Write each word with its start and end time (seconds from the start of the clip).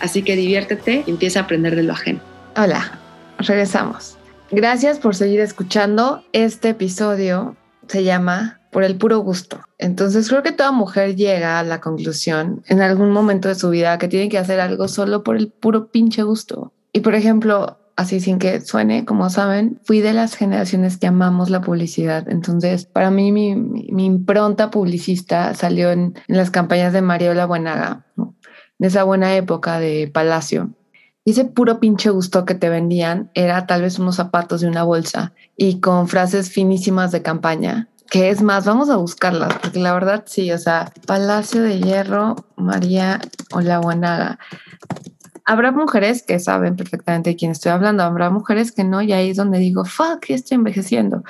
Así 0.00 0.22
que 0.22 0.36
diviértete 0.36 1.04
y 1.06 1.10
empieza 1.10 1.40
a 1.40 1.42
aprender 1.42 1.76
de 1.76 1.82
lo 1.82 1.92
ajeno. 1.92 2.20
Hola, 2.56 2.98
regresamos. 3.38 4.16
Gracias 4.50 4.98
por 4.98 5.14
seguir 5.14 5.40
escuchando. 5.40 6.22
Este 6.32 6.70
episodio 6.70 7.56
se 7.88 8.04
llama 8.04 8.60
Por 8.70 8.84
el 8.84 8.96
puro 8.96 9.18
gusto. 9.18 9.60
Entonces 9.78 10.28
creo 10.28 10.42
que 10.42 10.52
toda 10.52 10.72
mujer 10.72 11.16
llega 11.16 11.58
a 11.58 11.62
la 11.62 11.80
conclusión 11.80 12.62
en 12.68 12.80
algún 12.80 13.10
momento 13.10 13.48
de 13.48 13.54
su 13.54 13.70
vida 13.70 13.98
que 13.98 14.08
tiene 14.08 14.28
que 14.28 14.38
hacer 14.38 14.60
algo 14.60 14.88
solo 14.88 15.22
por 15.22 15.36
el 15.36 15.48
puro 15.48 15.88
pinche 15.88 16.22
gusto. 16.22 16.72
Y 16.92 17.00
por 17.00 17.14
ejemplo, 17.14 17.78
así 17.96 18.20
sin 18.20 18.38
que 18.38 18.60
suene, 18.60 19.04
como 19.04 19.28
saben, 19.28 19.80
fui 19.84 20.00
de 20.00 20.12
las 20.12 20.34
generaciones 20.34 20.98
que 20.98 21.08
amamos 21.08 21.50
la 21.50 21.60
publicidad. 21.60 22.28
Entonces, 22.28 22.86
para 22.86 23.10
mí 23.10 23.32
mi, 23.32 24.04
impronta 24.04 24.70
publicista 24.70 25.54
salió 25.54 25.90
en, 25.90 26.14
en, 26.28 26.36
las 26.36 26.50
campañas 26.50 26.92
de 26.92 27.02
Mariola 27.02 27.46
Buenaga, 27.46 28.06
¿no? 28.16 28.34
De 28.78 28.88
esa 28.88 29.04
buena 29.04 29.34
época 29.36 29.78
de 29.78 30.10
Palacio. 30.12 30.70
Ese 31.24 31.44
puro 31.44 31.78
pinche 31.78 32.08
gusto 32.08 32.46
que 32.46 32.54
te 32.54 32.70
vendían 32.70 33.30
era 33.34 33.66
tal 33.66 33.82
vez 33.82 33.98
unos 33.98 34.16
zapatos 34.16 34.62
de 34.62 34.68
una 34.68 34.82
bolsa 34.82 35.34
y 35.56 35.80
con 35.80 36.08
frases 36.08 36.50
finísimas 36.50 37.12
de 37.12 37.20
campaña. 37.20 37.88
Que 38.10 38.30
es 38.30 38.40
más, 38.40 38.64
vamos 38.64 38.88
a 38.88 38.96
buscarlas, 38.96 39.52
porque 39.60 39.78
la 39.78 39.92
verdad 39.92 40.24
sí, 40.26 40.50
o 40.52 40.56
sea, 40.56 40.90
Palacio 41.06 41.62
de 41.62 41.78
Hierro, 41.80 42.36
María 42.56 43.20
o 43.52 43.60
la 43.60 43.80
Buenaga. 43.80 44.38
Habrá 45.44 45.72
mujeres 45.72 46.22
que 46.22 46.38
saben 46.38 46.76
perfectamente 46.76 47.30
de 47.30 47.36
quién 47.36 47.50
estoy 47.50 47.72
hablando, 47.72 48.02
habrá 48.02 48.30
mujeres 48.30 48.72
que 48.72 48.84
no, 48.84 49.02
y 49.02 49.12
ahí 49.12 49.30
es 49.30 49.36
donde 49.36 49.58
digo, 49.58 49.84
fuck, 49.84 50.24
ya 50.26 50.36
estoy 50.36 50.54
envejeciendo. 50.54 51.22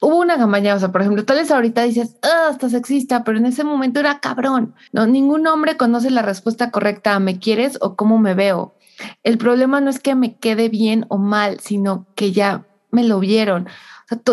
Hubo 0.00 0.16
una 0.16 0.36
campaña, 0.36 0.74
o 0.74 0.78
sea, 0.78 0.92
por 0.92 1.00
ejemplo, 1.00 1.24
tal 1.24 1.38
vez 1.38 1.50
ahorita 1.50 1.82
dices, 1.82 2.16
ah, 2.22 2.48
hasta 2.50 2.68
sexista, 2.68 3.24
pero 3.24 3.38
en 3.38 3.46
ese 3.46 3.64
momento 3.64 3.98
era 3.98 4.20
cabrón. 4.20 4.74
No, 4.92 5.06
ningún 5.06 5.46
hombre 5.46 5.78
conoce 5.78 6.10
la 6.10 6.22
respuesta 6.22 6.70
correcta 6.70 7.14
a 7.14 7.20
me 7.20 7.38
quieres 7.38 7.78
o 7.80 7.96
cómo 7.96 8.18
me 8.18 8.34
veo. 8.34 8.74
El 9.22 9.38
problema 9.38 9.80
no 9.80 9.88
es 9.88 9.98
que 9.98 10.14
me 10.14 10.36
quede 10.36 10.68
bien 10.68 11.06
o 11.08 11.16
mal, 11.16 11.60
sino 11.60 12.06
que 12.14 12.32
ya 12.32 12.66
me 12.90 13.04
lo 13.04 13.20
vieron. 13.20 13.68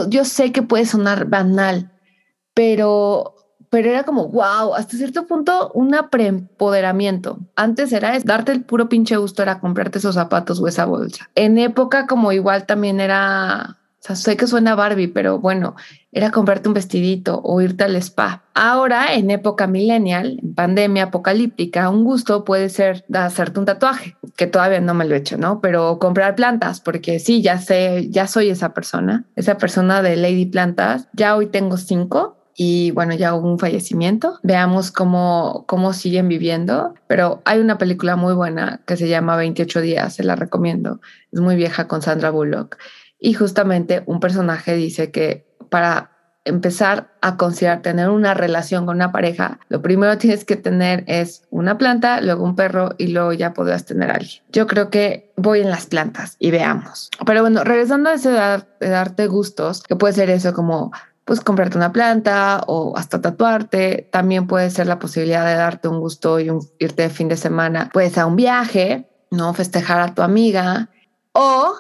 Yo 0.10 0.26
sé 0.26 0.52
que 0.52 0.64
puede 0.64 0.86
sonar 0.86 1.26
banal, 1.26 1.92
pero, 2.54 3.36
pero 3.70 3.90
era 3.90 4.04
como, 4.04 4.28
wow, 4.28 4.76
hasta 4.76 4.98
cierto 4.98 5.28
punto 5.28 5.72
un 5.74 5.96
preempoderamiento. 6.12 7.40
Antes 7.56 7.94
era 7.94 8.18
darte 8.20 8.52
el 8.52 8.64
puro 8.64 8.90
pinche 8.90 9.16
gusto, 9.16 9.42
era 9.42 9.62
comprarte 9.62 10.00
esos 10.00 10.16
zapatos 10.16 10.60
o 10.60 10.68
esa 10.68 10.86
bolsa. 10.86 11.30
En 11.36 11.58
época 11.58 12.06
como 12.06 12.34
igual 12.34 12.66
también 12.66 13.00
era 13.00 13.80
o 14.04 14.06
sea, 14.06 14.18
sé 14.18 14.36
que 14.36 14.48
suena 14.48 14.76
Barbie, 14.76 15.08
pero 15.08 15.40
bueno, 15.40 15.78
era 16.12 16.30
comprarte 16.30 16.68
un 16.68 16.74
vestidito 16.74 17.40
o 17.42 17.62
irte 17.62 17.86
al 17.86 17.96
spa. 17.96 18.44
Ahora, 18.54 19.14
en 19.14 19.32
época 19.32 19.66
millennial, 19.66 20.40
en 20.44 20.54
pandemia 20.54 21.04
apocalíptica, 21.04 21.90
un 21.90 22.04
gusto 22.04 22.44
puede 22.44 22.68
ser 22.68 23.06
hacerte 23.14 23.62
un 23.62 23.66
tatuaje, 23.66 24.18
que 24.36 24.46
todavía 24.46 24.82
no 24.82 24.94
me 24.94 25.06
lo 25.06 25.16
he 25.16 25.20
hecho, 25.20 25.38
¿no? 25.38 25.62
Pero 25.62 26.00
comprar 26.00 26.36
plantas, 26.36 26.82
porque 26.82 27.18
sí, 27.20 27.42
ya 27.42 27.60
sé, 27.60 28.10
ya 28.10 28.28
soy 28.28 28.50
esa 28.50 28.74
persona, 28.74 29.24
esa 29.38 29.58
persona 29.58 30.02
de 30.02 30.18
Lady 30.18 30.48
Plantas. 30.48 31.08
Ya 31.14 31.38
hoy 31.38 31.46
tengo 31.46 31.78
cinco 31.78 32.36
y 32.58 32.92
bueno, 32.92 33.14
ya 33.14 33.34
hubo 33.34 33.50
un 33.50 33.58
fallecimiento. 33.58 34.38
Veamos 34.44 34.92
cómo, 34.92 35.64
cómo 35.66 35.94
siguen 35.94 36.28
viviendo. 36.28 36.94
Pero 37.08 37.42
hay 37.46 37.62
una 37.62 37.78
película 37.78 38.18
muy 38.18 38.34
buena 38.34 38.82
que 38.86 38.98
se 38.98 39.08
llama 39.08 39.38
28 39.38 39.80
días, 39.80 40.16
se 40.16 40.24
la 40.24 40.36
recomiendo. 40.36 41.00
Es 41.32 41.40
muy 41.40 41.56
vieja 41.56 41.88
con 41.88 42.02
Sandra 42.02 42.32
Bullock. 42.32 42.78
Y 43.24 43.36
justamente 43.36 44.04
un 44.06 44.20
personaje 44.20 44.76
dice 44.76 45.10
que 45.10 45.48
para 45.70 46.12
empezar 46.44 47.14
a 47.22 47.38
considerar 47.38 47.82
tener 47.82 48.10
una 48.10 48.34
relación 48.34 48.86
con 48.86 48.98
una 48.98 49.14
pareja, 49.14 49.62
lo 49.70 49.82
primero 49.82 50.18
tienes 50.18 50.44
que 50.44 50.58
tener 50.58 51.06
es 51.08 51.44
una 51.50 51.78
planta, 51.78 52.20
luego 52.20 52.44
un 52.44 52.58
perro 52.58 52.96
y 52.98 53.08
luego 53.08 53.32
ya 53.32 53.54
podrás 53.54 53.86
tener 53.86 54.12
a 54.12 54.16
alguien. 54.16 54.44
Yo 54.52 54.68
creo 54.68 54.90
que 54.90 55.32
voy 55.38 55.62
en 55.62 55.70
las 55.70 55.86
plantas 55.86 56.36
y 56.38 56.52
veamos. 56.52 57.12
Pero 57.26 57.40
bueno, 57.40 57.64
regresando 57.64 58.10
a 58.10 58.16
ese 58.16 58.30
de 58.30 58.90
darte 58.90 59.28
gustos, 59.28 59.84
que 59.84 59.96
puede 59.96 60.14
ser 60.14 60.30
eso 60.30 60.54
como 60.54 60.92
pues 61.24 61.40
comprarte 61.40 61.78
una 61.78 61.94
planta 61.94 62.62
o 62.68 62.98
hasta 62.98 63.22
tatuarte. 63.22 64.10
También 64.12 64.48
puede 64.48 64.70
ser 64.70 64.88
la 64.88 65.00
posibilidad 65.00 65.46
de 65.46 65.56
darte 65.56 65.88
un 65.88 66.02
gusto 66.02 66.42
y 66.42 66.50
un, 66.50 66.60
irte 66.78 67.04
de 67.04 67.10
fin 67.10 67.30
de 67.30 67.38
semana, 67.38 67.90
pues 67.94 68.18
a 68.18 68.26
un 68.26 68.36
viaje, 68.36 69.08
¿no? 69.32 69.54
Festejar 69.54 70.02
a 70.02 70.14
tu 70.14 70.22
amiga 70.22 70.90
o 71.32 71.74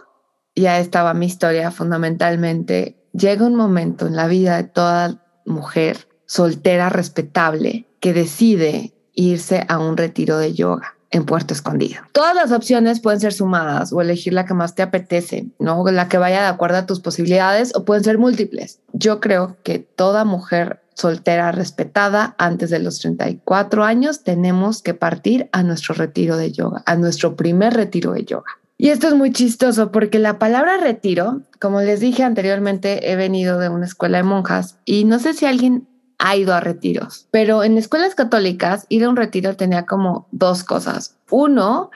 ya 0.55 0.79
estaba 0.79 1.13
mi 1.13 1.25
historia 1.25 1.71
fundamentalmente, 1.71 2.97
llega 3.13 3.45
un 3.45 3.55
momento 3.55 4.07
en 4.07 4.15
la 4.15 4.27
vida 4.27 4.57
de 4.57 4.63
toda 4.63 5.23
mujer 5.45 6.07
soltera 6.25 6.89
respetable 6.89 7.85
que 7.99 8.13
decide 8.13 8.93
irse 9.13 9.65
a 9.67 9.79
un 9.79 9.97
retiro 9.97 10.37
de 10.37 10.53
yoga 10.53 10.95
en 11.11 11.25
Puerto 11.25 11.53
Escondido. 11.53 12.01
Todas 12.11 12.35
las 12.35 12.51
opciones 12.51 12.99
pueden 12.99 13.19
ser 13.19 13.33
sumadas 13.33 13.93
o 13.93 14.01
elegir 14.01 14.33
la 14.33 14.45
que 14.45 14.55
más 14.55 14.73
te 14.73 14.81
apetece, 14.81 15.45
¿no? 15.59 15.85
La 15.85 16.07
que 16.09 16.17
vaya 16.17 16.41
de 16.41 16.47
acuerdo 16.47 16.77
a 16.77 16.85
tus 16.87 16.99
posibilidades 16.99 17.75
o 17.75 17.85
pueden 17.85 18.03
ser 18.03 18.17
múltiples. 18.17 18.79
Yo 18.93 19.19
creo 19.19 19.57
que 19.63 19.77
toda 19.77 20.25
mujer 20.25 20.81
soltera 20.95 21.51
respetada 21.51 22.35
antes 22.39 22.71
de 22.71 22.79
los 22.79 22.99
34 22.99 23.83
años 23.83 24.23
tenemos 24.23 24.81
que 24.81 24.95
partir 24.95 25.49
a 25.51 25.61
nuestro 25.61 25.93
retiro 25.93 26.35
de 26.35 26.51
yoga, 26.51 26.81
a 26.85 26.95
nuestro 26.95 27.35
primer 27.35 27.73
retiro 27.73 28.13
de 28.13 28.25
yoga. 28.25 28.51
Y 28.77 28.89
esto 28.89 29.07
es 29.07 29.13
muy 29.13 29.31
chistoso 29.31 29.91
porque 29.91 30.19
la 30.19 30.39
palabra 30.39 30.77
retiro, 30.77 31.41
como 31.59 31.81
les 31.81 31.99
dije 31.99 32.23
anteriormente, 32.23 33.11
he 33.11 33.15
venido 33.15 33.59
de 33.59 33.69
una 33.69 33.85
escuela 33.85 34.17
de 34.17 34.23
monjas 34.23 34.77
y 34.85 35.05
no 35.05 35.19
sé 35.19 35.33
si 35.33 35.45
alguien 35.45 35.87
ha 36.17 36.35
ido 36.35 36.53
a 36.53 36.59
retiros, 36.59 37.27
pero 37.31 37.63
en 37.63 37.77
escuelas 37.77 38.15
católicas 38.15 38.85
ir 38.89 39.03
a 39.03 39.09
un 39.09 39.15
retiro 39.15 39.55
tenía 39.55 39.85
como 39.85 40.27
dos 40.31 40.63
cosas. 40.63 41.17
Uno, 41.29 41.91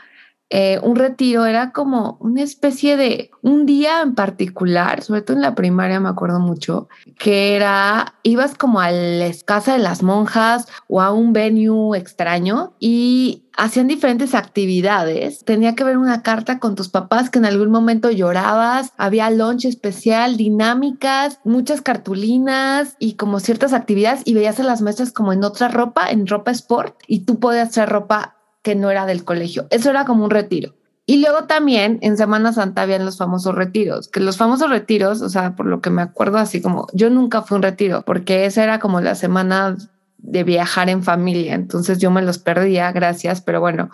eh, 0.49 0.79
un 0.81 0.95
retiro 0.95 1.45
era 1.45 1.71
como 1.71 2.17
una 2.21 2.41
especie 2.41 2.95
de 2.95 3.31
un 3.41 3.65
día 3.65 4.01
en 4.01 4.15
particular, 4.15 5.03
sobre 5.03 5.21
todo 5.21 5.35
en 5.35 5.41
la 5.41 5.55
primaria 5.55 5.99
me 5.99 6.09
acuerdo 6.09 6.39
mucho, 6.39 6.87
que 7.19 7.55
era, 7.55 8.15
ibas 8.23 8.55
como 8.55 8.79
a 8.79 8.91
la 8.91 9.29
casa 9.45 9.73
de 9.73 9.79
las 9.79 10.03
monjas 10.03 10.67
o 10.87 11.01
a 11.01 11.11
un 11.11 11.33
venue 11.33 11.97
extraño 11.97 12.73
y 12.79 13.43
hacían 13.57 13.87
diferentes 13.87 14.35
actividades. 14.35 15.43
Tenía 15.43 15.75
que 15.75 15.83
ver 15.83 15.97
una 15.97 16.21
carta 16.21 16.59
con 16.59 16.75
tus 16.75 16.87
papás 16.87 17.29
que 17.29 17.39
en 17.39 17.45
algún 17.45 17.71
momento 17.71 18.09
llorabas, 18.09 18.93
había 18.97 19.29
lunch 19.29 19.65
especial, 19.65 20.37
dinámicas, 20.37 21.39
muchas 21.43 21.81
cartulinas 21.81 22.95
y 22.99 23.13
como 23.15 23.41
ciertas 23.41 23.73
actividades 23.73 24.21
y 24.23 24.33
veías 24.33 24.59
a 24.61 24.63
las 24.63 24.81
maestras 24.81 25.11
como 25.11 25.33
en 25.33 25.43
otra 25.43 25.67
ropa, 25.67 26.09
en 26.09 26.25
ropa 26.25 26.51
sport 26.51 26.95
y 27.07 27.25
tú 27.25 27.39
podías 27.39 27.69
hacer 27.69 27.89
ropa 27.89 28.36
que 28.67 28.75
no 28.75 28.91
era 28.91 29.05
del 29.05 29.23
colegio. 29.23 29.66
Eso 29.69 29.89
era 29.91 30.03
como 30.03 30.25
un 30.25 30.29
retiro. 30.29 30.75
Y 31.05 31.22
luego 31.22 31.45
también 31.45 32.00
en 32.01 32.17
Semana 32.17 32.51
Santa 32.51 32.81
habían 32.81 33.05
los 33.05 33.17
famosos 33.17 33.55
retiros, 33.55 34.09
que 34.09 34.19
los 34.19 34.35
famosos 34.35 34.69
retiros, 34.69 35.22
o 35.22 35.29
sea, 35.29 35.55
por 35.55 35.67
lo 35.67 35.79
que 35.79 35.89
me 35.89 36.01
acuerdo 36.01 36.38
así 36.38 36.61
como, 36.61 36.85
yo 36.91 37.09
nunca 37.09 37.44
fui 37.44 37.56
a 37.56 37.59
un 37.59 37.63
retiro, 37.63 38.01
porque 38.01 38.45
esa 38.45 38.66
era 38.66 38.79
como 38.79 39.00
la 39.00 39.16
semana 39.16 39.77
de 40.17 40.44
viajar 40.44 40.89
en 40.89 41.01
familia, 41.01 41.53
entonces 41.53 42.00
yo 42.00 42.11
me 42.11 42.22
los 42.22 42.39
perdía, 42.39 42.91
gracias, 42.91 43.39
pero 43.39 43.61
bueno, 43.61 43.89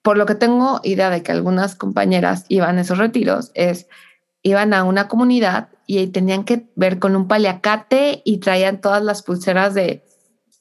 por 0.00 0.16
lo 0.16 0.24
que 0.24 0.34
tengo 0.34 0.80
idea 0.82 1.10
de 1.10 1.22
que 1.22 1.32
algunas 1.32 1.74
compañeras 1.74 2.46
iban 2.48 2.78
a 2.78 2.80
esos 2.80 2.96
retiros, 2.96 3.50
es, 3.52 3.86
iban 4.42 4.72
a 4.72 4.84
una 4.84 5.08
comunidad 5.08 5.68
y 5.86 6.06
tenían 6.06 6.44
que 6.44 6.70
ver 6.74 6.98
con 6.98 7.16
un 7.16 7.28
paliacate 7.28 8.22
y 8.24 8.38
traían 8.38 8.80
todas 8.80 9.04
las 9.04 9.22
pulseras 9.22 9.74
de 9.74 10.06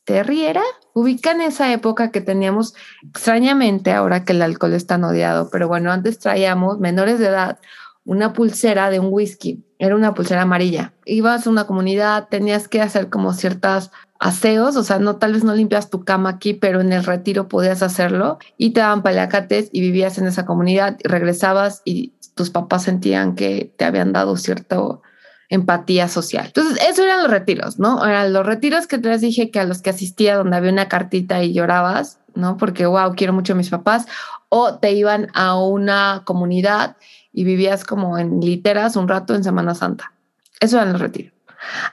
terriera. 0.03 0.63
Ubican 0.97 1.42
esa 1.42 1.74
época 1.74 2.09
que 2.09 2.21
teníamos 2.21 2.74
extrañamente, 3.06 3.92
ahora 3.92 4.24
que 4.24 4.31
el 4.31 4.42
alcohol 4.42 4.71
es 4.74 4.88
tan 4.88 5.03
odiado, 5.03 5.50
pero 5.51 5.68
bueno, 5.68 5.92
antes 5.92 6.19
traíamos 6.19 6.80
menores 6.80 7.19
de 7.19 7.27
edad 7.27 7.59
una 8.06 8.31
pulsera 8.31 8.89
de 8.89 9.01
un 9.01 9.07
whisky, 9.12 9.65
era 9.77 9.94
una 9.94 10.13
pulsera 10.13 10.44
amarilla. 10.44 10.94
Ibas 11.03 11.45
a 11.45 11.50
una 11.50 11.68
comunidad, 11.68 12.30
tenías 12.30 12.69
que 12.69 12.81
hacer 12.81 13.09
como 13.09 13.33
ciertas 13.33 13.92
aseos, 14.19 14.77
o 14.77 14.83
sea, 14.86 15.00
no 15.00 15.18
tal 15.18 15.33
vez 15.33 15.44
no 15.44 15.53
limpias 15.53 15.89
tu 15.89 16.06
cama 16.06 16.30
aquí, 16.30 16.53
pero 16.53 16.80
en 16.80 16.94
el 16.94 17.03
retiro 17.03 17.50
podías 17.50 17.83
hacerlo 17.83 18.38
y 18.57 18.69
te 18.69 18.80
daban 18.80 19.03
paliacates 19.03 19.68
y 19.74 19.81
vivías 19.81 20.18
en 20.18 20.27
esa 20.27 20.45
comunidad 20.45 20.98
y 21.03 21.09
regresabas 21.09 21.81
y 21.83 22.13
tus 22.36 22.51
papás 22.51 22.83
sentían 22.83 23.36
que 23.36 23.74
te 23.75 23.83
habían 23.83 24.13
dado 24.13 24.38
cierto 24.38 25.01
empatía 25.50 26.07
social. 26.07 26.47
Entonces, 26.47 26.80
eso 26.88 27.03
eran 27.03 27.21
los 27.21 27.31
retiros, 27.31 27.80
¿no? 27.80 28.06
Eran 28.06 28.33
los 28.33 28.45
retiros 28.45 28.88
que 28.88 28.97
te 28.97 29.09
les 29.09 29.21
dije 29.21 29.51
que 29.51 29.59
a 29.59 29.65
los 29.65 29.81
que 29.81 29.89
asistía 29.89 30.38
donde 30.38 30.56
había 30.56 30.71
una 30.71 30.88
cartita 30.88 31.44
y 31.44 31.53
llorabas, 31.53 32.19
¿no? 32.33 32.57
Porque, 32.57 32.86
wow, 32.86 33.13
quiero 33.15 33.33
mucho 33.33 33.53
a 33.53 33.56
mis 33.56 33.69
papás, 33.69 34.06
o 34.50 34.75
te 34.75 34.94
iban 34.94 35.27
a 35.33 35.57
una 35.59 36.24
comunidad 36.25 36.97
y 37.31 37.44
vivías 37.44 37.83
como 37.83 38.18
en 38.18 38.39
literas 38.39 38.95
un 38.95 39.07
rato 39.07 39.36
en 39.36 39.44
Semana 39.44 39.75
Santa. 39.75 40.13
Eso 40.59 40.80
era 40.80 40.89
el 40.89 41.00
retiro. 41.00 41.33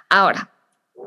Ahora, 0.08 0.50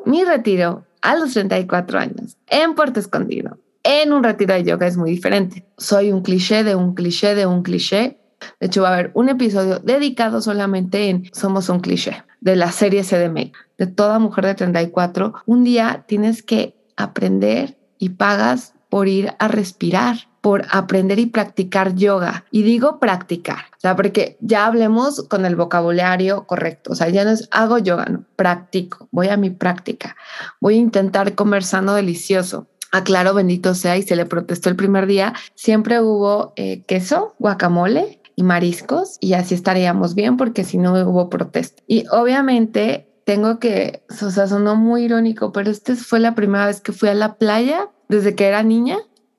mi 0.06 0.24
retiro 0.24 0.86
a 1.02 1.16
los 1.16 1.34
34 1.34 2.00
años 2.00 2.38
en 2.48 2.76
Puerto 2.76 3.00
Escondido, 3.00 3.58
en 3.84 4.14
un 4.14 4.24
retiro 4.24 4.56
de 4.56 4.64
yoga 4.64 4.88
es 4.88 4.98
muy 4.98 5.12
diferente. 5.12 5.64
Soy 5.78 6.12
un 6.12 6.24
cliché 6.24 6.64
de 6.64 6.76
un 6.76 6.96
cliché 6.96 7.36
de 7.36 7.46
un 7.46 7.62
cliché. 7.62 8.20
De 8.60 8.68
hecho, 8.68 8.82
va 8.82 8.90
a 8.90 8.94
haber 8.94 9.12
un 9.14 9.30
episodio 9.30 9.80
dedicado 9.80 10.42
solamente 10.42 11.10
en 11.10 11.30
Somos 11.34 11.70
un 11.70 11.80
cliché 11.80 12.24
de 12.42 12.56
la 12.56 12.72
serie 12.72 13.04
CDM, 13.04 13.52
de 13.78 13.88
toda 13.88 14.20
mujer 14.20 14.46
de 14.46 14.56
34. 14.56 15.34
Un 15.46 15.64
día 15.64 16.06
tienes 16.08 16.44
que 16.44 16.76
aprender 16.96 17.78
y 17.98 18.10
pagas 18.10 18.74
por 18.90 19.08
ir 19.08 19.34
a 19.40 19.48
respirar, 19.48 20.30
por 20.42 20.66
aprender 20.72 21.20
y 21.20 21.26
practicar 21.26 21.96
yoga. 21.96 22.46
Y 22.52 22.64
digo 22.64 23.00
practicar, 23.00 23.66
o 23.78 23.80
sea, 23.80 23.96
porque 23.96 24.38
ya 24.42 24.68
hablemos 24.68 25.24
con 25.28 25.46
el 25.46 25.56
vocabulario 25.56 26.46
correcto. 26.46 26.92
O 26.92 26.96
sea, 26.96 27.10
ya 27.10 27.26
no 27.26 27.32
es 27.32 27.48
hago 27.52 27.78
yoga, 27.80 28.06
no, 28.06 28.24
practico, 28.36 29.10
voy 29.12 29.30
a 29.30 29.38
mi 29.38 29.50
práctica, 29.50 30.16
voy 30.62 30.76
a 30.76 30.78
intentar 30.78 31.36
comer 31.36 31.64
sano, 31.64 31.94
delicioso. 31.94 32.68
Aclaro, 32.92 33.34
bendito 33.34 33.76
sea, 33.76 33.98
y 33.98 34.04
se 34.04 34.16
le 34.16 34.26
protestó 34.26 34.70
el 34.70 34.78
primer 34.78 35.08
día. 35.08 35.34
Siempre 35.56 36.00
hubo 36.00 36.54
eh, 36.56 36.84
queso, 36.84 37.36
guacamole 37.40 38.15
y 38.36 38.44
mariscos, 38.44 39.18
y 39.22 39.34
así 39.34 39.56
estaríamos 39.56 40.16
bien, 40.16 40.38
porque 40.38 40.64
si 40.64 40.78
no 40.78 40.94
hubo 41.08 41.30
protesta. 41.30 41.82
Y 41.88 42.06
obviamente 42.12 43.08
tengo 43.26 43.60
que, 43.60 44.04
o 44.10 44.30
sea, 44.30 44.48
sonó 44.48 44.76
muy 44.76 45.04
irónico, 45.04 45.52
pero 45.52 45.72
esta 45.72 45.96
fue 45.96 46.20
la 46.20 46.36
primera 46.36 46.68
vez 46.68 46.82
que 46.82 46.92
fui 46.92 47.10
a 47.10 47.14
la 47.14 47.36
playa 47.36 47.90
desde 48.08 48.36
que 48.36 48.46
era 48.46 48.64
niña 48.64 48.98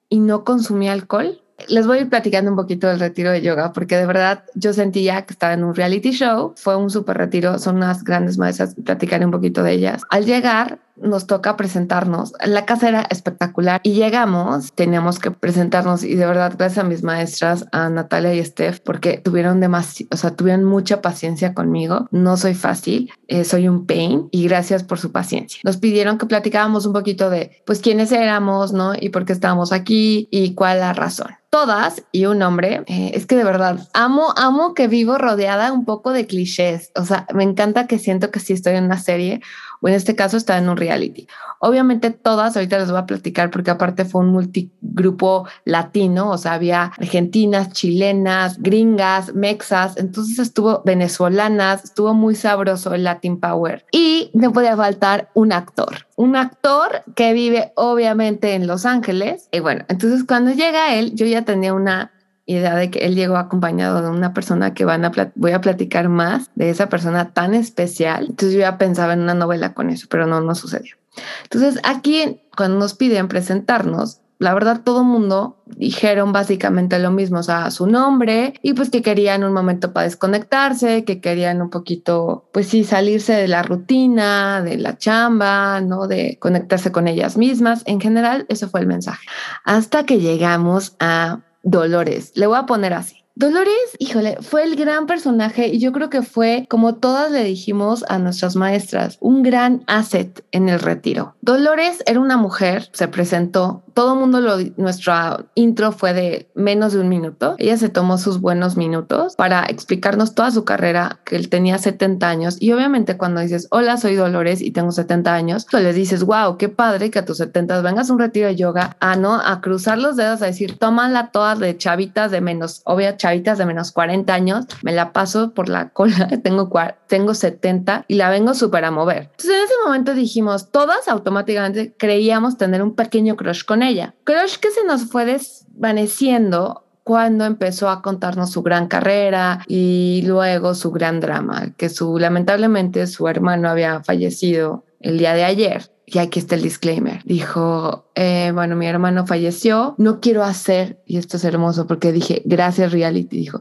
y 0.08 0.20
no 0.20 0.44
consumí 0.44 0.88
alcohol. 0.88 1.40
Les 1.68 1.86
voy 1.86 1.98
a 1.98 2.00
ir 2.02 2.10
platicando 2.10 2.50
un 2.50 2.56
poquito 2.56 2.86
del 2.86 3.00
retiro 3.00 3.30
de 3.30 3.40
yoga, 3.40 3.72
porque 3.72 3.96
de 3.96 4.06
verdad 4.06 4.44
yo 4.54 4.72
sentía 4.72 5.22
que 5.22 5.32
estaba 5.32 5.54
en 5.54 5.64
un 5.64 5.74
reality 5.74 6.10
show. 6.10 6.52
Fue 6.56 6.76
un 6.76 6.90
súper 6.90 7.16
retiro, 7.16 7.58
son 7.58 7.76
unas 7.76 8.04
grandes 8.04 8.36
maestras, 8.36 8.74
platicaré 8.84 9.24
un 9.24 9.30
poquito 9.30 9.62
de 9.62 9.72
ellas. 9.72 10.02
Al 10.10 10.26
llegar, 10.26 10.80
nos 10.96 11.26
toca 11.26 11.56
presentarnos. 11.56 12.32
La 12.44 12.64
casa 12.64 12.88
era 12.88 13.06
espectacular 13.10 13.80
y 13.82 13.92
llegamos, 13.92 14.72
teníamos 14.72 15.18
que 15.18 15.30
presentarnos 15.30 16.04
y 16.04 16.14
de 16.14 16.26
verdad 16.26 16.54
gracias 16.56 16.84
a 16.84 16.88
mis 16.88 17.02
maestras, 17.02 17.66
a 17.72 17.88
Natalia 17.88 18.34
y 18.34 18.44
Steph, 18.44 18.80
porque 18.80 19.18
tuvieron 19.18 19.60
demasiado, 19.60 20.08
o 20.12 20.16
sea, 20.16 20.30
tuvieron 20.34 20.64
mucha 20.64 21.02
paciencia 21.02 21.54
conmigo. 21.54 22.08
No 22.10 22.36
soy 22.36 22.54
fácil, 22.54 23.10
eh, 23.28 23.44
soy 23.44 23.68
un 23.68 23.86
pain 23.86 24.28
y 24.30 24.48
gracias 24.48 24.82
por 24.82 24.98
su 24.98 25.12
paciencia. 25.12 25.60
Nos 25.64 25.76
pidieron 25.76 26.18
que 26.18 26.26
platicáramos 26.26 26.86
un 26.86 26.92
poquito 26.92 27.30
de, 27.30 27.62
pues, 27.66 27.80
quiénes 27.80 28.12
éramos, 28.12 28.72
¿no? 28.72 28.92
Y 28.98 29.10
por 29.10 29.24
qué 29.24 29.32
estábamos 29.32 29.72
aquí 29.72 30.28
y 30.30 30.54
cuál 30.54 30.80
la 30.80 30.92
razón 30.92 31.28
todas 31.56 32.02
y 32.12 32.26
un 32.26 32.42
hombre. 32.42 32.82
Eh, 32.86 33.12
es 33.14 33.24
que 33.24 33.34
de 33.34 33.42
verdad 33.42 33.88
amo, 33.94 34.34
amo 34.36 34.74
que 34.74 34.88
vivo 34.88 35.16
rodeada 35.16 35.72
un 35.72 35.86
poco 35.86 36.12
de 36.12 36.26
clichés. 36.26 36.90
O 36.94 37.06
sea, 37.06 37.26
me 37.32 37.44
encanta 37.44 37.86
que 37.86 37.98
siento 37.98 38.30
que 38.30 38.40
sí 38.40 38.52
estoy 38.52 38.74
en 38.74 38.84
una 38.84 38.98
serie 38.98 39.40
en 39.88 39.94
este 39.94 40.16
caso 40.16 40.36
está 40.36 40.58
en 40.58 40.68
un 40.68 40.76
reality. 40.76 41.26
Obviamente 41.60 42.10
todas, 42.10 42.56
ahorita 42.56 42.78
les 42.78 42.90
voy 42.90 42.98
a 42.98 43.06
platicar 43.06 43.50
porque 43.50 43.70
aparte 43.70 44.04
fue 44.04 44.20
un 44.20 44.28
multigrupo 44.28 45.46
latino, 45.64 46.30
o 46.30 46.38
sea, 46.38 46.54
había 46.54 46.92
argentinas, 46.98 47.72
chilenas, 47.72 48.60
gringas, 48.60 49.34
mexas, 49.34 49.96
entonces 49.96 50.38
estuvo 50.38 50.82
venezolanas, 50.84 51.84
estuvo 51.84 52.14
muy 52.14 52.34
sabroso 52.34 52.94
el 52.94 53.04
Latin 53.04 53.40
Power. 53.40 53.86
Y 53.92 54.30
no 54.34 54.52
podía 54.52 54.76
faltar 54.76 55.30
un 55.34 55.52
actor, 55.52 56.06
un 56.16 56.36
actor 56.36 57.02
que 57.14 57.32
vive 57.32 57.72
obviamente 57.76 58.54
en 58.54 58.66
Los 58.66 58.84
Ángeles. 58.84 59.48
Y 59.52 59.60
bueno, 59.60 59.84
entonces 59.88 60.24
cuando 60.24 60.52
llega 60.52 60.94
él, 60.94 61.14
yo 61.14 61.26
ya 61.26 61.42
tenía 61.42 61.74
una 61.74 62.12
idea 62.46 62.76
de 62.76 62.90
que 62.90 63.00
él 63.00 63.14
llegó 63.14 63.36
acompañado 63.36 64.02
de 64.02 64.08
una 64.08 64.32
persona 64.32 64.72
que 64.72 64.84
van 64.84 65.04
a 65.04 65.12
voy 65.34 65.52
a 65.52 65.60
platicar 65.60 66.08
más 66.08 66.50
de 66.54 66.70
esa 66.70 66.88
persona 66.88 67.32
tan 67.32 67.54
especial. 67.54 68.26
Entonces 68.28 68.54
yo 68.54 68.60
ya 68.60 68.78
pensaba 68.78 69.12
en 69.12 69.20
una 69.20 69.34
novela 69.34 69.74
con 69.74 69.90
eso, 69.90 70.06
pero 70.08 70.26
no, 70.26 70.40
no 70.40 70.54
sucedió. 70.54 70.96
Entonces 71.44 71.80
aquí 71.82 72.40
cuando 72.56 72.78
nos 72.78 72.94
piden 72.94 73.28
presentarnos, 73.28 74.20
la 74.38 74.52
verdad 74.52 74.82
todo 74.84 75.00
el 75.00 75.06
mundo 75.06 75.62
dijeron 75.64 76.32
básicamente 76.32 76.98
lo 76.98 77.10
mismo, 77.10 77.38
o 77.38 77.42
sea, 77.42 77.70
su 77.70 77.86
nombre 77.86 78.54
y 78.62 78.74
pues 78.74 78.90
que 78.90 79.02
querían 79.02 79.44
un 79.44 79.52
momento 79.52 79.92
para 79.92 80.04
desconectarse, 80.04 81.04
que 81.04 81.20
querían 81.20 81.62
un 81.62 81.70
poquito, 81.70 82.48
pues 82.52 82.68
sí, 82.68 82.84
salirse 82.84 83.32
de 83.32 83.48
la 83.48 83.62
rutina, 83.62 84.62
de 84.62 84.76
la 84.76 84.98
chamba, 84.98 85.80
¿no? 85.80 86.06
De 86.06 86.38
conectarse 86.38 86.92
con 86.92 87.08
ellas 87.08 87.36
mismas. 87.36 87.82
En 87.86 88.00
general, 88.00 88.44
eso 88.48 88.68
fue 88.68 88.80
el 88.80 88.86
mensaje. 88.86 89.26
Hasta 89.64 90.04
que 90.04 90.20
llegamos 90.20 90.96
a 91.00 91.40
Dolores. 91.66 92.30
Le 92.36 92.46
voy 92.46 92.58
a 92.58 92.64
poner 92.64 92.92
así. 92.92 93.24
Dolores, 93.34 93.74
híjole, 93.98 94.38
fue 94.40 94.62
el 94.62 94.76
gran 94.76 95.06
personaje 95.06 95.66
y 95.66 95.78
yo 95.78 95.92
creo 95.92 96.08
que 96.08 96.22
fue, 96.22 96.64
como 96.70 96.94
todas 96.94 97.30
le 97.32 97.42
dijimos 97.42 98.04
a 98.08 98.18
nuestras 98.18 98.56
maestras, 98.56 99.18
un 99.20 99.42
gran 99.42 99.82
asset 99.88 100.42
en 100.52 100.68
el 100.68 100.78
retiro. 100.78 101.34
Dolores 101.42 102.02
era 102.06 102.20
una 102.20 102.36
mujer, 102.38 102.88
se 102.92 103.08
presentó, 103.08 103.82
todo 103.96 104.14
mundo 104.14 104.42
lo, 104.42 104.58
nuestra 104.76 105.46
intro 105.54 105.90
fue 105.90 106.12
de 106.12 106.50
menos 106.54 106.92
de 106.92 107.00
un 107.00 107.08
minuto. 107.08 107.54
Ella 107.56 107.78
se 107.78 107.88
tomó 107.88 108.18
sus 108.18 108.42
buenos 108.42 108.76
minutos 108.76 109.34
para 109.36 109.64
explicarnos 109.64 110.34
toda 110.34 110.50
su 110.50 110.66
carrera, 110.66 111.20
que 111.24 111.34
él 111.34 111.48
tenía 111.48 111.78
70 111.78 112.28
años. 112.28 112.58
Y 112.60 112.72
obviamente 112.72 113.16
cuando 113.16 113.40
dices, 113.40 113.68
hola, 113.70 113.96
soy 113.96 114.14
Dolores 114.14 114.60
y 114.60 114.70
tengo 114.70 114.92
70 114.92 115.32
años, 115.32 115.64
tú 115.64 115.78
le 115.78 115.94
dices, 115.94 116.24
wow, 116.24 116.58
qué 116.58 116.68
padre 116.68 117.10
que 117.10 117.20
a 117.20 117.24
tus 117.24 117.38
70 117.38 117.80
vengas 117.80 118.10
a 118.10 118.12
un 118.12 118.18
retiro 118.18 118.48
de 118.48 118.56
yoga, 118.56 118.98
a 119.00 119.16
no, 119.16 119.40
a 119.40 119.62
cruzar 119.62 119.96
los 119.96 120.16
dedos, 120.16 120.42
a 120.42 120.46
decir, 120.46 120.76
tómala 120.76 121.30
todas 121.30 121.58
de 121.58 121.74
chavitas 121.78 122.30
de 122.30 122.42
menos, 122.42 122.82
obvia, 122.84 123.16
chavitas 123.16 123.56
de 123.56 123.64
menos 123.64 123.92
40 123.92 124.34
años, 124.34 124.66
me 124.82 124.92
la 124.92 125.14
paso 125.14 125.52
por 125.54 125.70
la 125.70 125.88
cola, 125.88 126.28
tengo, 126.42 126.70
tengo 127.06 127.32
70 127.32 128.04
y 128.08 128.16
la 128.16 128.28
vengo 128.28 128.52
súper 128.52 128.84
a 128.84 128.90
mover. 128.90 129.30
Entonces 129.30 129.56
en 129.56 129.64
ese 129.64 129.74
momento 129.86 130.12
dijimos, 130.12 130.70
todas 130.70 131.08
automáticamente 131.08 131.94
creíamos 131.96 132.58
tener 132.58 132.82
un 132.82 132.94
pequeño 132.94 133.36
crush 133.36 133.64
con 133.64 133.85
ella. 133.86 134.14
Crush 134.24 134.56
que 134.56 134.70
se 134.70 134.84
nos 134.84 135.06
fue 135.06 135.24
desvaneciendo 135.24 136.84
cuando 137.06 137.44
empezó 137.44 137.88
a 137.88 138.02
contarnos 138.02 138.50
su 138.50 138.62
gran 138.62 138.88
carrera 138.88 139.60
y 139.68 140.22
luego 140.26 140.74
su 140.74 140.90
gran 140.90 141.20
drama, 141.20 141.72
que 141.76 141.88
su 141.88 142.18
lamentablemente 142.18 143.06
su 143.06 143.28
hermano 143.28 143.68
había 143.68 144.02
fallecido 144.02 144.84
el 144.98 145.18
día 145.18 145.34
de 145.34 145.44
ayer. 145.44 145.92
Y 146.04 146.18
aquí 146.18 146.40
está 146.40 146.56
el 146.56 146.62
disclaimer. 146.62 147.22
Dijo, 147.24 148.10
eh, 148.16 148.50
bueno, 148.52 148.74
mi 148.74 148.86
hermano 148.86 149.26
falleció, 149.26 149.94
no 149.98 150.20
quiero 150.20 150.42
hacer, 150.42 151.00
y 151.06 151.18
esto 151.18 151.36
es 151.36 151.44
hermoso 151.44 151.86
porque 151.86 152.12
dije, 152.12 152.42
gracias 152.44 152.92
reality, 152.92 153.38
dijo, 153.38 153.60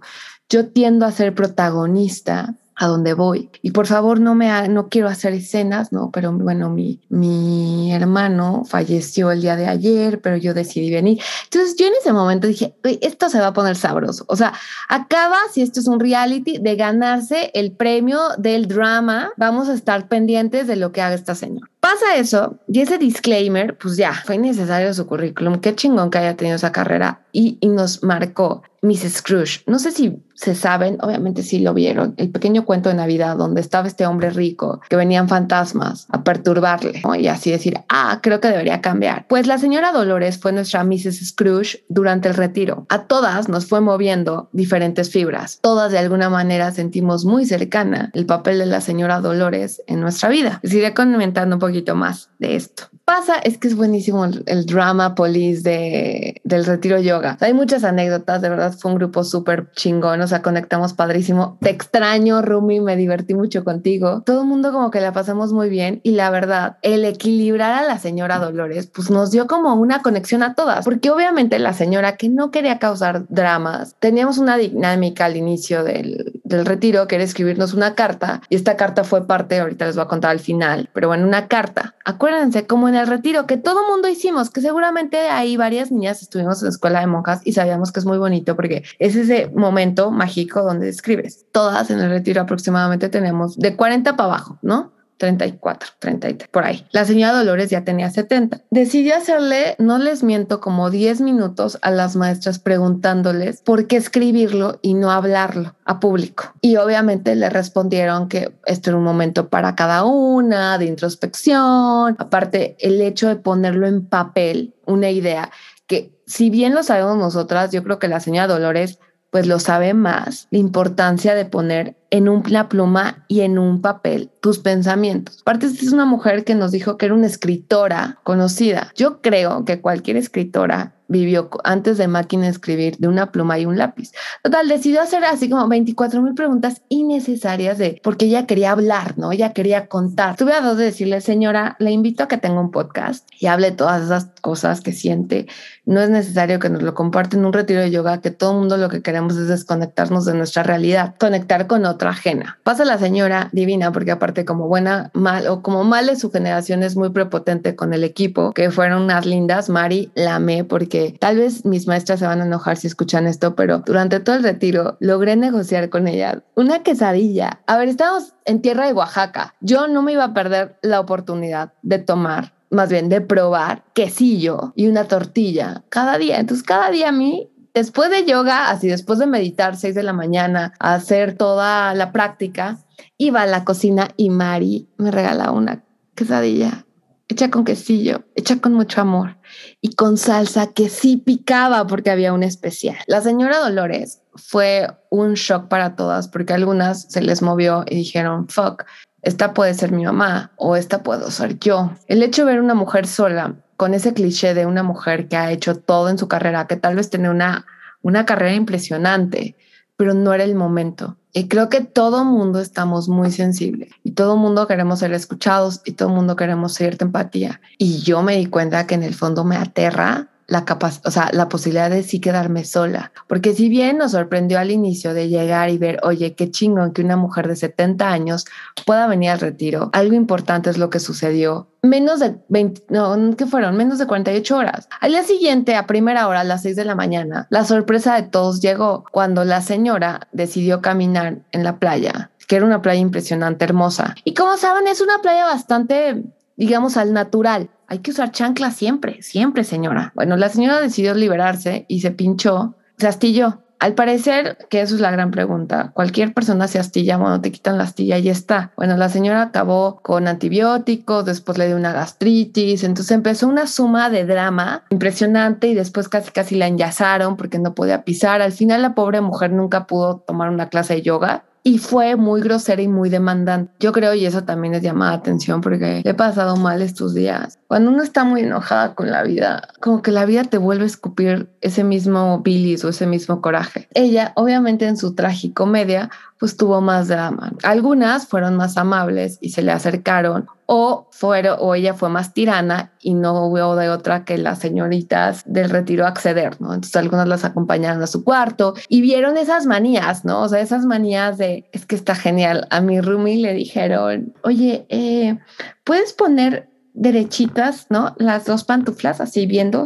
yo 0.49 0.69
tiendo 0.69 1.05
a 1.05 1.11
ser 1.11 1.35
protagonista 1.35 2.55
a 2.75 2.87
dónde 2.87 3.13
voy. 3.13 3.49
Y 3.61 3.71
por 3.71 3.87
favor, 3.87 4.19
no 4.19 4.35
me 4.35 4.67
no 4.67 4.89
quiero 4.89 5.07
hacer 5.07 5.33
escenas, 5.33 5.91
no, 5.91 6.11
pero 6.11 6.31
bueno, 6.31 6.69
mi, 6.69 6.99
mi 7.09 7.93
hermano 7.93 8.63
falleció 8.65 9.31
el 9.31 9.41
día 9.41 9.55
de 9.55 9.67
ayer, 9.67 10.21
pero 10.21 10.37
yo 10.37 10.53
decidí 10.53 10.91
venir. 10.91 11.21
Entonces 11.45 11.75
yo 11.77 11.87
en 11.87 11.93
ese 11.99 12.13
momento 12.13 12.47
dije, 12.47 12.75
esto 13.01 13.29
se 13.29 13.39
va 13.39 13.47
a 13.47 13.53
poner 13.53 13.75
sabroso. 13.75 14.25
O 14.27 14.35
sea, 14.35 14.53
acaba, 14.89 15.37
si 15.51 15.61
esto 15.61 15.79
es 15.79 15.87
un 15.87 15.99
reality, 15.99 16.57
de 16.57 16.75
ganarse 16.75 17.51
el 17.53 17.71
premio 17.71 18.19
del 18.37 18.67
drama. 18.67 19.31
Vamos 19.37 19.69
a 19.69 19.73
estar 19.73 20.07
pendientes 20.07 20.67
de 20.67 20.75
lo 20.75 20.91
que 20.91 21.01
haga 21.01 21.15
esta 21.15 21.35
señora. 21.35 21.69
Pasa 21.85 22.15
eso 22.15 22.57
y 22.67 22.81
ese 22.81 22.97
disclaimer, 22.97 23.77
pues 23.77 23.95
ya, 23.95 24.11
fue 24.11 24.39
necesario 24.39 24.91
su 24.91 25.05
currículum. 25.05 25.59
Qué 25.59 25.75
chingón 25.75 26.09
que 26.09 26.17
haya 26.17 26.35
tenido 26.35 26.55
esa 26.55 26.71
carrera 26.71 27.21
y, 27.31 27.59
y 27.61 27.67
nos 27.67 28.01
marcó 28.01 28.63
Mrs. 28.85 29.17
Scrooge. 29.17 29.63
No 29.67 29.79
sé 29.79 29.91
si 29.91 30.23
se 30.35 30.53
saben, 30.53 30.97
obviamente 31.01 31.43
sí 31.43 31.59
lo 31.59 31.73
vieron, 31.73 32.13
el 32.17 32.29
pequeño 32.29 32.65
cuento 32.65 32.89
de 32.89 32.95
Navidad 32.95 33.37
donde 33.37 33.61
estaba 33.61 33.87
este 33.87 34.05
hombre 34.05 34.29
rico 34.29 34.81
que 34.89 34.97
venían 34.97 35.29
fantasmas 35.29 36.07
a 36.09 36.23
perturbarle 36.23 37.01
y 37.17 37.27
así 37.27 37.51
decir, 37.51 37.79
ah, 37.87 38.19
creo 38.21 38.41
que 38.41 38.49
debería 38.49 38.81
cambiar. 38.81 39.25
Pues 39.27 39.47
la 39.47 39.57
señora 39.57 39.93
Dolores 39.93 40.37
fue 40.37 40.51
nuestra 40.51 40.83
Mrs. 40.83 41.29
Scrooge 41.29 41.85
durante 41.87 42.27
el 42.27 42.35
retiro. 42.35 42.85
A 42.89 43.03
todas 43.03 43.47
nos 43.47 43.65
fue 43.65 43.79
moviendo 43.79 44.49
diferentes 44.51 45.09
fibras. 45.09 45.59
Todas 45.61 45.91
de 45.91 45.99
alguna 45.99 46.29
manera 46.29 46.71
sentimos 46.71 47.23
muy 47.25 47.45
cercana 47.45 48.11
el 48.13 48.25
papel 48.25 48.59
de 48.59 48.65
la 48.65 48.81
señora 48.81 49.21
Dolores 49.21 49.81
en 49.87 50.01
nuestra 50.01 50.29
vida. 50.29 50.59
Les 50.63 50.73
iré 50.73 50.93
comentando 50.93 51.55
un 51.55 51.59
poquito 51.59 51.74
más 51.95 52.29
de 52.39 52.55
esto. 52.55 52.83
Pasa 53.05 53.35
es 53.35 53.59
que 53.59 53.67
es 53.67 53.75
buenísimo 53.75 54.25
el, 54.25 54.65
drama 54.65 55.13
police 55.13 55.61
de, 55.61 56.41
del 56.43 56.65
retiro 56.65 56.99
yoga. 56.99 57.37
Hay 57.39 57.53
muchas 57.53 57.83
anécdotas, 57.83 58.41
de 58.41 58.49
verdad 58.49 58.73
fue 58.73 58.91
un 58.91 58.97
grupo 58.97 59.23
súper 59.23 59.71
chingón, 59.73 60.21
o 60.21 60.27
sea, 60.27 60.41
conectamos 60.41 60.93
padrísimo. 60.93 61.57
Te 61.61 61.69
extraño, 61.69 62.41
Rumi, 62.41 62.79
me 62.79 62.95
divertí 62.95 63.35
mucho 63.35 63.63
contigo. 63.63 64.23
Todo 64.25 64.41
el 64.41 64.47
mundo 64.47 64.71
como 64.71 64.89
que 64.89 65.01
la 65.01 65.13
pasamos 65.13 65.53
muy 65.53 65.69
bien 65.69 65.99
y 66.01 66.11
la 66.11 66.31
verdad, 66.31 66.77
el 66.81 67.05
equilibrar 67.05 67.83
a 67.83 67.87
la 67.87 67.99
señora 67.99 68.39
Dolores, 68.39 68.87
pues 68.87 69.11
nos 69.11 69.29
dio 69.29 69.45
como 69.45 69.75
una 69.75 70.01
conexión 70.01 70.41
a 70.41 70.55
todas, 70.55 70.85
porque 70.85 71.11
obviamente 71.11 71.59
la 71.59 71.73
señora 71.73 72.17
que 72.17 72.29
no 72.29 72.49
quería 72.49 72.79
causar 72.79 73.27
dramas, 73.29 73.95
teníamos 73.99 74.39
una 74.39 74.57
dinámica 74.57 75.25
al 75.25 75.37
inicio 75.37 75.83
del, 75.83 76.41
del 76.45 76.65
retiro, 76.65 77.07
que 77.07 77.15
era 77.15 77.23
escribirnos 77.23 77.73
una 77.73 77.95
carta. 77.95 78.41
Y 78.49 78.55
esta 78.55 78.77
carta 78.77 79.03
fue 79.03 79.27
parte, 79.27 79.59
ahorita 79.59 79.85
les 79.85 79.95
voy 79.95 80.05
a 80.05 80.07
contar 80.07 80.31
al 80.31 80.39
final, 80.39 80.89
pero 80.93 81.09
bueno, 81.09 81.27
una 81.27 81.47
carta. 81.47 81.95
Acuérdense, 82.05 82.65
como 82.65 82.87
en 82.87 82.95
el 82.95 83.07
retiro, 83.07 83.45
que 83.45 83.57
todo 83.57 83.87
mundo 83.89 84.07
hicimos, 84.07 84.49
que 84.49 84.61
seguramente 84.61 85.17
hay 85.17 85.57
varias 85.57 85.91
niñas 85.91 86.21
estuvimos 86.21 86.61
en 86.61 86.67
la 86.67 86.69
escuela 86.69 86.99
de 86.99 87.07
monjas 87.07 87.41
y 87.43 87.53
sabíamos 87.53 87.91
que 87.91 87.99
es 87.99 88.05
muy 88.05 88.17
bonito 88.17 88.55
porque 88.55 88.83
es 88.99 89.15
ese 89.15 89.51
momento 89.53 90.11
mágico 90.11 90.63
donde 90.63 90.87
escribes. 90.87 91.45
Todas 91.51 91.89
en 91.89 91.99
el 91.99 92.09
retiro 92.09 92.41
aproximadamente 92.41 93.09
tenemos 93.09 93.57
de 93.57 93.75
40 93.75 94.15
para 94.15 94.29
abajo, 94.29 94.59
¿no? 94.61 94.93
34, 95.17 95.89
33, 95.99 96.49
por 96.49 96.63
ahí. 96.63 96.85
La 96.91 97.05
señora 97.05 97.33
Dolores 97.33 97.69
ya 97.69 97.83
tenía 97.83 98.09
70. 98.09 98.61
Decidió 98.69 99.15
hacerle, 99.15 99.75
no 99.79 99.97
les 99.97 100.23
miento, 100.23 100.59
como 100.59 100.89
10 100.89 101.21
minutos 101.21 101.77
a 101.81 101.91
las 101.91 102.15
maestras 102.15 102.59
preguntándoles 102.59 103.61
por 103.61 103.87
qué 103.87 103.97
escribirlo 103.97 104.79
y 104.81 104.93
no 104.93 105.11
hablarlo 105.11 105.75
a 105.85 105.99
público. 105.99 106.53
Y 106.61 106.77
obviamente 106.77 107.35
le 107.35 107.49
respondieron 107.49 108.27
que 108.27 108.53
esto 108.65 108.89
era 108.89 108.97
un 108.97 109.03
momento 109.03 109.49
para 109.49 109.75
cada 109.75 110.03
una, 110.03 110.77
de 110.77 110.85
introspección. 110.85 112.15
Aparte, 112.17 112.75
el 112.79 113.01
hecho 113.01 113.27
de 113.27 113.35
ponerlo 113.35 113.87
en 113.87 114.05
papel, 114.05 114.75
una 114.85 115.09
idea 115.09 115.51
que 115.87 116.15
si 116.25 116.49
bien 116.49 116.73
lo 116.73 116.83
sabemos 116.83 117.17
nosotras, 117.17 117.71
yo 117.71 117.83
creo 117.83 117.99
que 117.99 118.07
la 118.07 118.19
señora 118.19 118.47
Dolores 118.47 118.99
pues 119.35 119.47
lo 119.47 119.59
sabe 119.59 119.93
más 119.93 120.47
la 120.49 120.59
importancia 120.59 121.35
de 121.35 121.43
poner 121.43 121.97
en 122.15 122.29
una 122.29 122.69
pluma 122.69 123.25
y 123.27 123.41
en 123.41 123.59
un 123.59 123.81
papel 123.81 124.31
tus 124.39 124.59
pensamientos. 124.59 125.41
Aparte, 125.41 125.65
es 125.65 125.91
una 125.91 126.05
mujer 126.05 126.45
que 126.45 126.55
nos 126.55 126.71
dijo 126.71 126.97
que 126.97 127.07
era 127.07 127.15
una 127.15 127.27
escritora 127.27 128.19
conocida. 128.23 128.93
Yo 128.95 129.21
creo 129.21 129.65
que 129.65 129.81
cualquier 129.81 130.15
escritora 130.15 130.95
vivió 131.07 131.49
antes 131.63 131.97
de 131.97 132.07
máquina 132.07 132.47
escribir 132.47 132.97
de 132.97 133.07
una 133.07 133.31
pluma 133.31 133.59
y 133.59 133.65
un 133.65 133.77
lápiz. 133.77 134.11
Total, 134.43 134.67
decidió 134.67 135.01
hacer 135.01 135.23
así 135.23 135.49
como 135.49 135.67
24 135.67 136.21
mil 136.21 136.33
preguntas 136.33 136.81
innecesarias 136.89 137.77
de 137.77 137.99
porque 138.03 138.25
ella 138.25 138.47
quería 138.47 138.71
hablar, 138.71 139.17
¿no? 139.17 139.31
Ella 139.31 139.53
quería 139.53 139.87
contar. 139.87 140.35
Tuve 140.35 140.53
a 140.53 140.61
dos 140.61 140.77
de 140.77 140.85
decirle, 140.85 141.21
señora, 141.21 141.75
le 141.79 141.91
invito 141.91 142.23
a 142.23 142.27
que 142.27 142.37
tenga 142.37 142.59
un 142.59 142.71
podcast 142.71 143.27
y 143.39 143.47
hable 143.47 143.71
todas 143.71 144.03
esas 144.03 144.27
cosas 144.41 144.81
que 144.81 144.93
siente. 144.93 145.47
No 145.85 146.01
es 146.01 146.09
necesario 146.09 146.59
que 146.59 146.69
nos 146.69 146.81
lo 146.81 146.93
comparte 146.93 147.37
en 147.37 147.45
un 147.45 147.53
retiro 147.53 147.81
de 147.81 147.91
yoga, 147.91 148.21
que 148.21 148.31
todo 148.31 148.51
el 148.51 148.59
mundo 148.59 148.77
lo 148.77 148.89
que 148.89 149.01
queremos 149.01 149.37
es 149.37 149.47
desconectarnos 149.47 150.25
de 150.25 150.33
nuestra 150.33 150.63
realidad, 150.63 151.15
conectar 151.19 151.67
con 151.67 151.85
otra 151.85 152.04
ajena. 152.11 152.59
Pasa 152.63 152.85
la 152.85 152.97
señora 152.97 153.49
divina, 153.51 153.91
porque 153.91 154.11
aparte 154.11 154.45
como 154.45 154.67
buena, 154.67 155.11
mal 155.13 155.47
o 155.47 155.61
como 155.61 155.83
mal 155.83 156.07
de 156.07 156.15
su 156.15 156.31
generación 156.31 156.83
es 156.83 156.95
muy 156.95 157.09
prepotente 157.09 157.75
con 157.75 157.93
el 157.93 158.03
equipo, 158.03 158.51
que 158.51 158.71
fueron 158.71 159.03
unas 159.03 159.25
lindas, 159.25 159.69
Mari 159.69 160.11
la 160.15 160.35
amé 160.35 160.63
porque 160.63 161.15
tal 161.19 161.37
vez 161.37 161.65
mis 161.65 161.87
maestras 161.87 162.19
se 162.19 162.27
van 162.27 162.41
a 162.41 162.45
enojar 162.45 162.77
si 162.77 162.87
escuchan 162.87 163.27
esto, 163.27 163.55
pero 163.55 163.79
durante 163.79 164.19
todo 164.19 164.35
el 164.35 164.43
retiro 164.43 164.97
logré 164.99 165.35
negociar 165.35 165.89
con 165.89 166.07
ella 166.07 166.43
una 166.55 166.83
quesadilla. 166.83 167.61
A 167.67 167.77
ver, 167.77 167.89
estamos 167.89 168.33
en 168.45 168.61
tierra 168.61 168.87
de 168.87 168.93
Oaxaca. 168.93 169.55
Yo 169.61 169.87
no 169.87 170.01
me 170.01 170.13
iba 170.13 170.23
a 170.23 170.33
perder 170.33 170.77
la 170.81 170.99
oportunidad 170.99 171.73
de 171.81 171.99
tomar 171.99 172.53
más 172.69 172.89
bien 172.89 173.09
de 173.09 173.21
probar 173.21 173.83
quesillo 173.93 174.73
y 174.75 174.87
una 174.87 175.05
tortilla 175.05 175.83
cada 175.89 176.17
día. 176.17 176.39
Entonces, 176.39 176.65
cada 176.65 176.91
día 176.91 177.09
a 177.09 177.11
mí, 177.11 177.49
después 177.75 178.09
de 178.09 178.25
yoga, 178.25 178.71
así 178.71 178.87
después 178.87 179.19
de 179.19 179.27
meditar 179.27 179.75
6 179.75 179.93
de 179.93 180.01
la 180.01 180.13
mañana, 180.13 180.73
hacer 180.79 181.37
toda 181.37 181.93
la 181.93 182.11
práctica, 182.11 182.79
iba 183.17 183.43
a 183.43 183.45
la 183.45 183.63
cocina 183.63 184.07
y 184.17 184.31
Mari 184.31 184.87
me 184.97 185.11
regalaba 185.11 185.51
una 185.51 185.83
quesadilla 186.15 186.85
hecha 187.27 187.49
con 187.49 187.65
quesillo, 187.65 188.23
hecha 188.35 188.59
con 188.59 188.73
mucho 188.73 189.01
amor 189.01 189.37
y 189.81 189.95
con 189.95 190.17
salsa 190.17 190.73
que 190.73 190.89
sí 190.89 191.17
picaba 191.17 191.87
porque 191.87 192.11
había 192.11 192.33
un 192.33 192.43
especial. 192.43 192.97
La 193.07 193.21
señora 193.21 193.59
Dolores 193.59 194.21
fue 194.35 194.87
un 195.09 195.33
shock 195.33 195.67
para 195.67 195.95
todas 195.95 196.27
porque 196.27 196.53
algunas 196.53 197.03
se 197.09 197.21
les 197.21 197.41
movió 197.41 197.83
y 197.89 197.95
dijeron, 197.95 198.47
fuck, 198.47 198.83
esta 199.21 199.53
puede 199.53 199.73
ser 199.73 199.91
mi 199.91 200.05
mamá 200.05 200.51
o 200.55 200.75
esta 200.75 201.01
puedo 201.01 201.31
ser 201.31 201.57
yo. 201.59 201.91
El 202.07 202.21
hecho 202.21 202.45
de 202.45 202.51
ver 202.51 202.61
una 202.61 202.75
mujer 202.75 203.07
sola 203.07 203.55
con 203.77 203.93
ese 203.93 204.13
cliché 204.13 204.53
de 204.53 204.65
una 204.65 204.83
mujer 204.83 205.27
que 205.27 205.37
ha 205.37 205.51
hecho 205.51 205.75
todo 205.77 206.09
en 206.09 206.17
su 206.17 206.27
carrera, 206.27 206.67
que 206.67 206.77
tal 206.77 206.95
vez 206.95 207.09
tiene 207.09 207.29
una, 207.29 207.65
una 208.01 208.25
carrera 208.25 208.53
impresionante, 208.53 209.55
pero 209.97 210.13
no 210.13 210.33
era 210.33 210.43
el 210.43 210.55
momento. 210.55 211.17
Y 211.33 211.47
creo 211.47 211.67
que 211.69 211.81
todo 211.81 212.23
mundo 212.23 212.59
estamos 212.59 213.09
muy 213.09 213.31
sensibles 213.31 213.89
y 214.03 214.11
todo 214.11 214.37
mundo 214.37 214.67
queremos 214.67 214.99
ser 214.99 215.11
escuchados 215.13 215.81
y 215.83 215.91
todo 215.91 216.09
mundo 216.09 216.35
queremos 216.35 216.73
cierta 216.73 217.03
empatía. 217.03 217.59
Y 217.77 217.99
yo 217.99 218.21
me 218.21 218.37
di 218.37 218.45
cuenta 218.45 218.87
que 218.87 218.95
en 218.95 219.03
el 219.03 219.13
fondo 219.13 219.43
me 219.43 219.57
aterra 219.57 220.29
la 220.47 220.65
o 221.03 221.11
sea, 221.11 221.29
la 221.31 221.49
posibilidad 221.49 221.89
de 221.89 222.03
sí 222.03 222.19
quedarme 222.19 222.65
sola. 222.65 223.11
Porque 223.27 223.53
si 223.53 223.69
bien 223.69 223.97
nos 223.97 224.11
sorprendió 224.11 224.59
al 224.59 224.71
inicio 224.71 225.13
de 225.13 225.29
llegar 225.29 225.69
y 225.69 225.77
ver, 225.77 225.99
oye, 226.03 226.35
qué 226.35 226.51
chingón 226.51 226.93
que 226.93 227.01
una 227.01 227.17
mujer 227.17 227.47
de 227.47 227.55
70 227.55 228.09
años 228.09 228.45
pueda 228.85 229.07
venir 229.07 229.31
al 229.31 229.39
retiro, 229.39 229.89
algo 229.93 230.13
importante 230.13 230.69
es 230.69 230.77
lo 230.77 230.89
que 230.89 230.99
sucedió. 230.99 231.67
Menos 231.81 232.19
de 232.19 232.37
20, 232.49 232.83
no, 232.89 233.35
¿qué 233.37 233.45
fueron? 233.45 233.77
Menos 233.77 233.99
de 233.99 234.07
48 234.07 234.57
horas. 234.57 234.89
Al 235.01 235.11
día 235.11 235.23
siguiente, 235.23 235.75
a 235.75 235.87
primera 235.87 236.27
hora, 236.27 236.41
a 236.41 236.43
las 236.43 236.63
6 236.63 236.75
de 236.75 236.85
la 236.85 236.95
mañana, 236.95 237.47
la 237.49 237.63
sorpresa 237.63 238.15
de 238.15 238.23
todos 238.23 238.61
llegó 238.61 239.03
cuando 239.11 239.45
la 239.45 239.61
señora 239.61 240.27
decidió 240.31 240.81
caminar 240.81 241.39
en 241.51 241.63
la 241.63 241.77
playa 241.79 242.31
que 242.47 242.57
era 242.57 242.65
una 242.65 242.83
playa 242.83 243.01
impresionante, 243.01 243.65
hermosa. 243.65 244.13
Y 244.23 244.35
como 244.35 244.55
saben, 244.57 244.85
es 244.85 245.01
una 245.01 245.17
playa 245.17 245.45
bastante 245.45 246.23
digamos, 246.57 246.97
al 246.97 247.13
natural. 247.13 247.69
Hay 247.87 247.99
que 247.99 248.11
usar 248.11 248.31
chancla 248.31 248.71
siempre, 248.71 249.21
siempre, 249.21 249.63
señora. 249.63 250.11
Bueno, 250.15 250.37
la 250.37 250.49
señora 250.49 250.81
decidió 250.81 251.13
liberarse 251.13 251.85
y 251.87 252.01
se 252.01 252.11
pinchó, 252.11 252.75
se 252.97 253.07
astilló. 253.07 253.61
Al 253.79 253.93
parecer, 253.93 254.57
que 254.69 254.81
eso 254.81 254.95
es 254.95 255.01
la 255.01 255.11
gran 255.11 255.31
pregunta, 255.31 255.91
cualquier 255.93 256.33
persona 256.33 256.67
se 256.67 256.79
astilla, 256.79 257.17
bueno, 257.17 257.41
te 257.41 257.51
quitan 257.51 257.77
la 257.77 257.83
astilla 257.83 258.17
y 258.17 258.29
está. 258.29 258.71
Bueno, 258.77 258.95
la 258.95 259.09
señora 259.09 259.41
acabó 259.41 259.99
con 260.01 260.27
antibióticos, 260.27 261.25
después 261.25 261.57
le 261.57 261.67
dio 261.67 261.75
una 261.75 261.91
gastritis, 261.91 262.83
entonces 262.83 263.11
empezó 263.11 263.47
una 263.47 263.67
suma 263.67 264.09
de 264.09 264.25
drama 264.25 264.85
impresionante 264.89 265.67
y 265.67 265.75
después 265.75 266.07
casi 266.07 266.31
casi 266.31 266.55
la 266.55 266.67
enyazaron 266.67 267.35
porque 267.35 267.59
no 267.59 267.75
podía 267.75 268.05
pisar. 268.05 268.41
Al 268.41 268.53
final 268.53 268.81
la 268.81 268.95
pobre 268.95 269.19
mujer 269.19 269.51
nunca 269.51 269.85
pudo 269.87 270.17
tomar 270.17 270.49
una 270.49 270.69
clase 270.69 270.95
de 270.95 271.01
yoga 271.01 271.43
y 271.67 271.79
fue 271.79 272.15
muy 272.15 272.41
grosera 272.41 272.83
y 272.83 272.87
muy 272.87 273.09
demandante. 273.09 273.73
Yo 273.79 273.91
creo, 273.91 274.13
y 274.13 274.23
eso 274.27 274.43
también 274.43 274.75
es 274.75 274.83
llamada 274.83 275.13
atención 275.13 275.61
porque 275.61 276.03
he 276.05 276.13
pasado 276.13 276.57
mal 276.57 276.83
estos 276.83 277.15
días. 277.15 277.57
Cuando 277.67 277.89
uno 277.89 278.03
está 278.03 278.23
muy 278.23 278.41
enojada 278.41 278.93
con 278.93 279.09
la 279.09 279.23
vida, 279.23 279.69
como 279.81 280.03
que 280.03 280.11
la 280.11 280.25
vida 280.25 280.43
te 280.43 280.59
vuelve 280.59 280.83
a 280.83 280.85
escupir 280.85 281.49
ese 281.61 281.83
mismo 281.83 282.39
bilis 282.41 282.85
o 282.85 282.89
ese 282.89 283.07
mismo 283.07 283.41
coraje. 283.41 283.89
Ella, 283.95 284.31
obviamente 284.35 284.85
en 284.85 284.95
su 284.95 285.15
tragicomedia, 285.15 286.11
pues 286.39 286.57
tuvo 286.57 286.81
más 286.81 287.07
drama. 287.07 287.53
Algunas 287.63 288.27
fueron 288.27 288.55
más 288.55 288.77
amables 288.77 289.37
y 289.39 289.51
se 289.51 289.61
le 289.61 289.71
acercaron 289.71 290.47
o 290.65 291.07
fueron 291.11 291.57
o 291.59 291.75
ella 291.75 291.93
fue 291.93 292.09
más 292.09 292.33
tirana 292.33 292.91
y 292.99 293.13
no 293.13 293.45
hubo 293.45 293.75
de 293.75 293.89
otra 293.89 294.25
que 294.25 294.37
las 294.37 294.59
señoritas 294.59 295.43
del 295.45 295.69
retiro 295.69 296.05
acceder, 296.05 296.59
¿no? 296.59 296.73
Entonces 296.73 296.95
algunas 296.97 297.27
las 297.27 297.45
acompañaron 297.45 298.01
a 298.03 298.07
su 298.07 298.23
cuarto 298.23 298.73
y 298.89 299.01
vieron 299.01 299.37
esas 299.37 299.65
manías, 299.65 300.25
¿no? 300.25 300.41
O 300.41 300.49
sea, 300.49 300.59
esas 300.59 300.85
manías 300.85 301.37
de, 301.37 301.69
es 301.71 301.85
que 301.85 301.95
está 301.95 302.15
genial. 302.15 302.67
A 302.69 302.81
mi 302.81 302.99
Rumi 302.99 303.37
le 303.37 303.53
dijeron, 303.53 304.33
oye, 304.43 304.85
eh, 304.89 305.39
¿puedes 305.83 306.13
poner 306.13 306.69
derechitas, 306.93 307.87
¿no? 307.89 308.15
Las 308.17 308.45
dos 308.45 308.63
pantuflas 308.63 309.21
así 309.21 309.45
viendo 309.45 309.83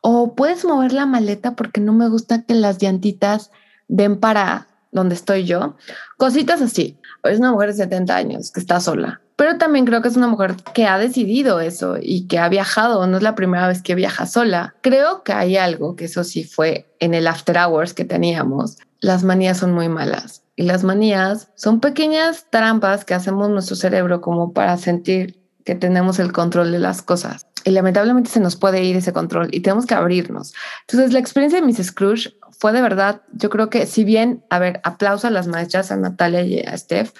o 0.00 0.34
puedes 0.34 0.64
mover 0.64 0.92
la 0.92 1.06
maleta 1.06 1.56
porque 1.56 1.80
no 1.80 1.92
me 1.92 2.08
gusta 2.08 2.44
que 2.44 2.54
las 2.54 2.78
llantitas 2.78 3.50
den 3.88 4.18
para 4.20 4.68
donde 4.92 5.14
estoy 5.14 5.44
yo. 5.44 5.76
Cositas 6.16 6.60
así. 6.62 6.98
Es 7.24 7.38
una 7.38 7.52
mujer 7.52 7.70
de 7.70 7.74
70 7.74 8.16
años 8.16 8.50
que 8.50 8.60
está 8.60 8.80
sola, 8.80 9.20
pero 9.36 9.58
también 9.58 9.84
creo 9.84 10.02
que 10.02 10.08
es 10.08 10.16
una 10.16 10.26
mujer 10.26 10.56
que 10.74 10.86
ha 10.86 10.98
decidido 10.98 11.60
eso 11.60 11.96
y 12.00 12.26
que 12.26 12.38
ha 12.38 12.48
viajado. 12.48 13.06
No 13.06 13.16
es 13.16 13.22
la 13.22 13.34
primera 13.34 13.68
vez 13.68 13.82
que 13.82 13.94
viaja 13.94 14.26
sola. 14.26 14.74
Creo 14.80 15.22
que 15.22 15.32
hay 15.32 15.56
algo 15.56 15.96
que 15.96 16.06
eso 16.06 16.24
sí 16.24 16.44
fue 16.44 16.90
en 16.98 17.14
el 17.14 17.26
after 17.26 17.56
hours 17.56 17.94
que 17.94 18.04
teníamos. 18.04 18.78
Las 19.00 19.24
manías 19.24 19.58
son 19.58 19.72
muy 19.72 19.88
malas 19.88 20.42
y 20.56 20.64
las 20.64 20.84
manías 20.84 21.48
son 21.54 21.80
pequeñas 21.80 22.46
trampas 22.50 23.04
que 23.04 23.14
hacemos 23.14 23.48
nuestro 23.48 23.76
cerebro 23.76 24.20
como 24.20 24.52
para 24.52 24.76
sentir 24.76 25.40
que 25.64 25.74
tenemos 25.74 26.18
el 26.18 26.32
control 26.32 26.72
de 26.72 26.78
las 26.78 27.00
cosas. 27.00 27.46
Y 27.64 27.70
lamentablemente 27.70 28.30
se 28.30 28.40
nos 28.40 28.56
puede 28.56 28.82
ir 28.84 28.96
ese 28.96 29.12
control 29.12 29.48
y 29.52 29.60
tenemos 29.60 29.86
que 29.86 29.94
abrirnos. 29.94 30.54
Entonces, 30.86 31.12
la 31.12 31.18
experiencia 31.18 31.60
de 31.60 31.66
Miss 31.66 31.78
Scrooge 31.78 32.34
fue 32.60 32.74
de 32.74 32.82
verdad, 32.82 33.22
yo 33.32 33.48
creo 33.48 33.70
que 33.70 33.86
si 33.86 34.04
bien, 34.04 34.44
a 34.50 34.58
ver, 34.58 34.82
aplauso 34.84 35.26
a 35.26 35.30
las 35.30 35.46
maestras, 35.46 35.90
a 35.90 35.96
Natalia 35.96 36.42
y 36.42 36.60
a 36.60 36.76
Steph, 36.76 37.12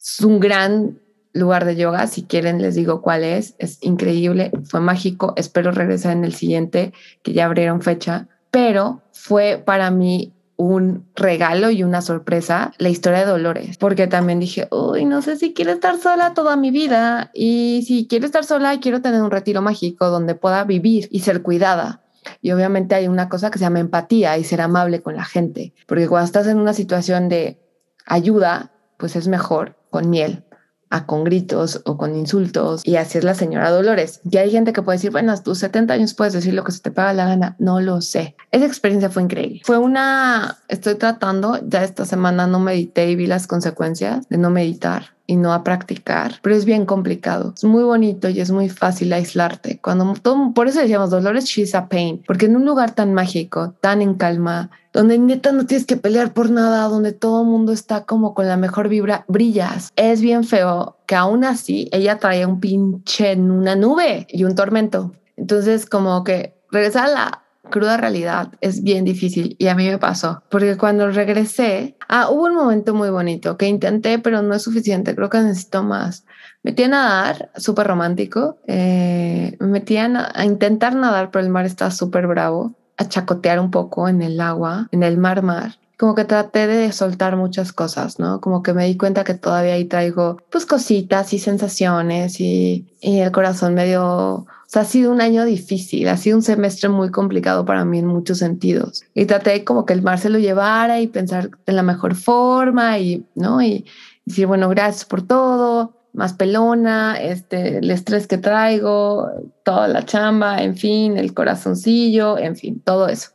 es 0.00 0.20
un 0.20 0.38
gran 0.38 1.00
lugar 1.32 1.64
de 1.64 1.74
yoga, 1.74 2.06
si 2.06 2.22
quieren 2.22 2.62
les 2.62 2.76
digo 2.76 3.02
cuál 3.02 3.24
es, 3.24 3.56
es 3.58 3.78
increíble, 3.82 4.52
fue 4.64 4.78
mágico, 4.78 5.32
espero 5.36 5.72
regresar 5.72 6.12
en 6.12 6.24
el 6.24 6.34
siguiente, 6.34 6.92
que 7.24 7.32
ya 7.32 7.46
abrieron 7.46 7.82
fecha, 7.82 8.28
pero 8.52 9.02
fue 9.12 9.60
para 9.64 9.90
mí 9.90 10.32
un 10.56 11.04
regalo 11.16 11.70
y 11.70 11.82
una 11.82 12.00
sorpresa 12.00 12.72
la 12.78 12.90
historia 12.90 13.20
de 13.20 13.26
Dolores, 13.26 13.76
porque 13.76 14.06
también 14.06 14.38
dije, 14.38 14.68
uy, 14.70 15.04
no 15.04 15.20
sé 15.20 15.36
si 15.36 15.52
quiero 15.52 15.72
estar 15.72 15.98
sola 15.98 16.32
toda 16.32 16.54
mi 16.54 16.70
vida 16.70 17.32
y 17.34 17.82
si 17.88 18.06
quiero 18.06 18.24
estar 18.24 18.44
sola 18.44 18.78
quiero 18.78 19.02
tener 19.02 19.20
un 19.20 19.32
retiro 19.32 19.62
mágico 19.62 20.10
donde 20.10 20.36
pueda 20.36 20.62
vivir 20.62 21.08
y 21.10 21.20
ser 21.20 21.42
cuidada. 21.42 22.02
Y 22.40 22.52
obviamente 22.52 22.94
hay 22.94 23.08
una 23.08 23.28
cosa 23.28 23.50
que 23.50 23.58
se 23.58 23.64
llama 23.64 23.80
empatía 23.80 24.36
y 24.38 24.44
ser 24.44 24.60
amable 24.60 25.02
con 25.02 25.16
la 25.16 25.24
gente, 25.24 25.74
porque 25.86 26.08
cuando 26.08 26.26
estás 26.26 26.46
en 26.46 26.58
una 26.58 26.74
situación 26.74 27.28
de 27.28 27.58
ayuda, 28.06 28.72
pues 28.96 29.16
es 29.16 29.28
mejor 29.28 29.76
con 29.90 30.10
miel 30.10 30.44
a 30.90 31.06
con 31.06 31.24
gritos 31.24 31.82
o 31.84 31.96
con 31.96 32.16
insultos. 32.16 32.82
Y 32.84 32.96
así 32.96 33.18
es 33.18 33.24
la 33.24 33.34
señora 33.34 33.70
Dolores. 33.70 34.20
Y 34.28 34.36
hay 34.36 34.50
gente 34.50 34.72
que 34.72 34.82
puede 34.82 34.98
decir, 34.98 35.12
bueno, 35.12 35.32
a 35.32 35.36
tus 35.36 35.58
70 35.58 35.94
años 35.94 36.14
puedes 36.14 36.32
decir 36.32 36.52
lo 36.52 36.64
que 36.64 36.72
se 36.72 36.80
te 36.80 36.90
paga 36.90 37.12
la 37.12 37.26
gana. 37.26 37.56
No 37.58 37.80
lo 37.80 38.00
sé. 38.00 38.36
Esa 38.50 38.66
experiencia 38.66 39.08
fue 39.08 39.22
increíble. 39.22 39.62
Fue 39.64 39.78
una, 39.78 40.58
estoy 40.68 40.96
tratando, 40.96 41.60
ya 41.64 41.84
esta 41.84 42.04
semana 42.04 42.46
no 42.48 42.58
medité 42.58 43.08
y 43.08 43.16
vi 43.16 43.26
las 43.26 43.46
consecuencias 43.46 44.28
de 44.28 44.38
no 44.38 44.50
meditar 44.50 45.14
y 45.30 45.36
no 45.36 45.52
a 45.52 45.62
practicar, 45.62 46.40
pero 46.42 46.56
es 46.56 46.64
bien 46.64 46.84
complicado. 46.84 47.54
Es 47.56 47.62
muy 47.62 47.84
bonito 47.84 48.28
y 48.28 48.40
es 48.40 48.50
muy 48.50 48.68
fácil 48.68 49.12
aislarte. 49.12 49.78
Cuando 49.80 50.12
todo, 50.20 50.52
por 50.52 50.66
eso 50.66 50.80
decíamos 50.80 51.10
Dolores, 51.10 51.44
she's 51.44 51.72
a 51.76 51.88
pain, 51.88 52.20
porque 52.26 52.46
en 52.46 52.56
un 52.56 52.64
lugar 52.64 52.96
tan 52.96 53.14
mágico, 53.14 53.72
tan 53.80 54.02
en 54.02 54.14
calma, 54.14 54.70
donde 54.92 55.18
neta 55.18 55.52
no 55.52 55.66
tienes 55.66 55.86
que 55.86 55.96
pelear 55.96 56.32
por 56.32 56.50
nada, 56.50 56.88
donde 56.88 57.12
todo 57.12 57.42
el 57.42 57.46
mundo 57.46 57.70
está 57.70 58.06
como 58.06 58.34
con 58.34 58.48
la 58.48 58.56
mejor 58.56 58.88
vibra, 58.88 59.24
brillas. 59.28 59.92
Es 59.94 60.20
bien 60.20 60.42
feo 60.42 60.96
que 61.06 61.14
aún 61.14 61.44
así 61.44 61.88
ella 61.92 62.18
traía 62.18 62.48
un 62.48 62.58
pinche 62.58 63.30
en 63.30 63.52
una 63.52 63.76
nube 63.76 64.26
y 64.30 64.42
un 64.42 64.56
tormento. 64.56 65.12
Entonces, 65.36 65.86
como 65.86 66.24
que 66.24 66.56
regresar 66.72 67.04
a 67.04 67.12
la 67.12 67.42
cruda 67.70 67.96
realidad 67.96 68.52
es 68.60 68.82
bien 68.82 69.04
difícil 69.04 69.56
y 69.58 69.68
a 69.68 69.74
mí 69.74 69.88
me 69.88 69.98
pasó, 69.98 70.42
porque 70.50 70.76
cuando 70.76 71.10
regresé, 71.10 71.96
ah, 72.08 72.28
hubo 72.30 72.44
un 72.44 72.54
momento 72.54 72.94
muy 72.94 73.10
bonito 73.10 73.56
que 73.56 73.66
intenté, 73.68 74.18
pero 74.18 74.42
no 74.42 74.54
es 74.54 74.62
suficiente, 74.62 75.14
creo 75.14 75.30
que 75.30 75.40
necesito 75.40 75.82
más. 75.82 76.24
Metí 76.62 76.82
a 76.82 76.88
nadar, 76.88 77.50
súper 77.56 77.86
romántico, 77.86 78.58
eh, 78.66 79.56
me 79.60 79.66
metí 79.66 79.96
a, 79.96 80.30
a, 80.34 80.44
intentar 80.44 80.94
nadar, 80.94 81.30
pero 81.30 81.44
el 81.44 81.50
mar 81.50 81.64
estaba 81.64 81.90
súper 81.90 82.26
bravo, 82.26 82.74
a 82.98 83.08
chacotear 83.08 83.58
un 83.60 83.70
poco 83.70 84.08
en 84.08 84.20
el 84.20 84.40
agua, 84.40 84.88
en 84.92 85.02
el 85.02 85.16
mar 85.16 85.42
mar. 85.42 85.78
Como 86.00 86.14
que 86.14 86.24
traté 86.24 86.66
de 86.66 86.90
soltar 86.92 87.36
muchas 87.36 87.72
cosas, 87.72 88.18
¿no? 88.18 88.40
Como 88.40 88.62
que 88.62 88.72
me 88.72 88.86
di 88.86 88.96
cuenta 88.96 89.22
que 89.22 89.34
todavía 89.34 89.74
ahí 89.74 89.84
traigo 89.84 90.38
pues 90.50 90.64
cositas 90.64 91.32
y 91.34 91.38
sensaciones 91.38 92.40
y, 92.40 92.86
y 93.00 93.18
el 93.18 93.30
corazón 93.30 93.74
medio 93.74 94.46
sea, 94.70 94.82
ha 94.82 94.84
sido 94.84 95.10
un 95.10 95.20
año 95.20 95.44
difícil, 95.44 96.06
ha 96.08 96.16
sido 96.16 96.36
un 96.36 96.44
semestre 96.44 96.88
muy 96.88 97.10
complicado 97.10 97.64
para 97.64 97.84
mí 97.84 97.98
en 97.98 98.06
muchos 98.06 98.38
sentidos. 98.38 99.02
Y 99.14 99.26
traté 99.26 99.64
como 99.64 99.84
que 99.84 99.94
el 99.94 100.02
mar 100.02 100.20
se 100.20 100.30
lo 100.30 100.38
llevara 100.38 101.00
y 101.00 101.08
pensar 101.08 101.50
de 101.66 101.72
la 101.72 101.82
mejor 101.82 102.14
forma 102.14 102.96
y, 103.00 103.26
¿no? 103.34 103.60
Y 103.60 103.84
decir, 104.24 104.46
bueno, 104.46 104.68
gracias 104.68 105.04
por 105.04 105.22
todo, 105.22 105.96
más 106.12 106.34
pelona, 106.34 107.20
este, 107.20 107.78
el 107.78 107.90
estrés 107.90 108.28
que 108.28 108.38
traigo, 108.38 109.28
toda 109.64 109.88
la 109.88 110.04
chamba, 110.04 110.62
en 110.62 110.76
fin, 110.76 111.16
el 111.16 111.34
corazoncillo, 111.34 112.38
en 112.38 112.54
fin, 112.54 112.80
todo 112.80 113.08
eso. 113.08 113.30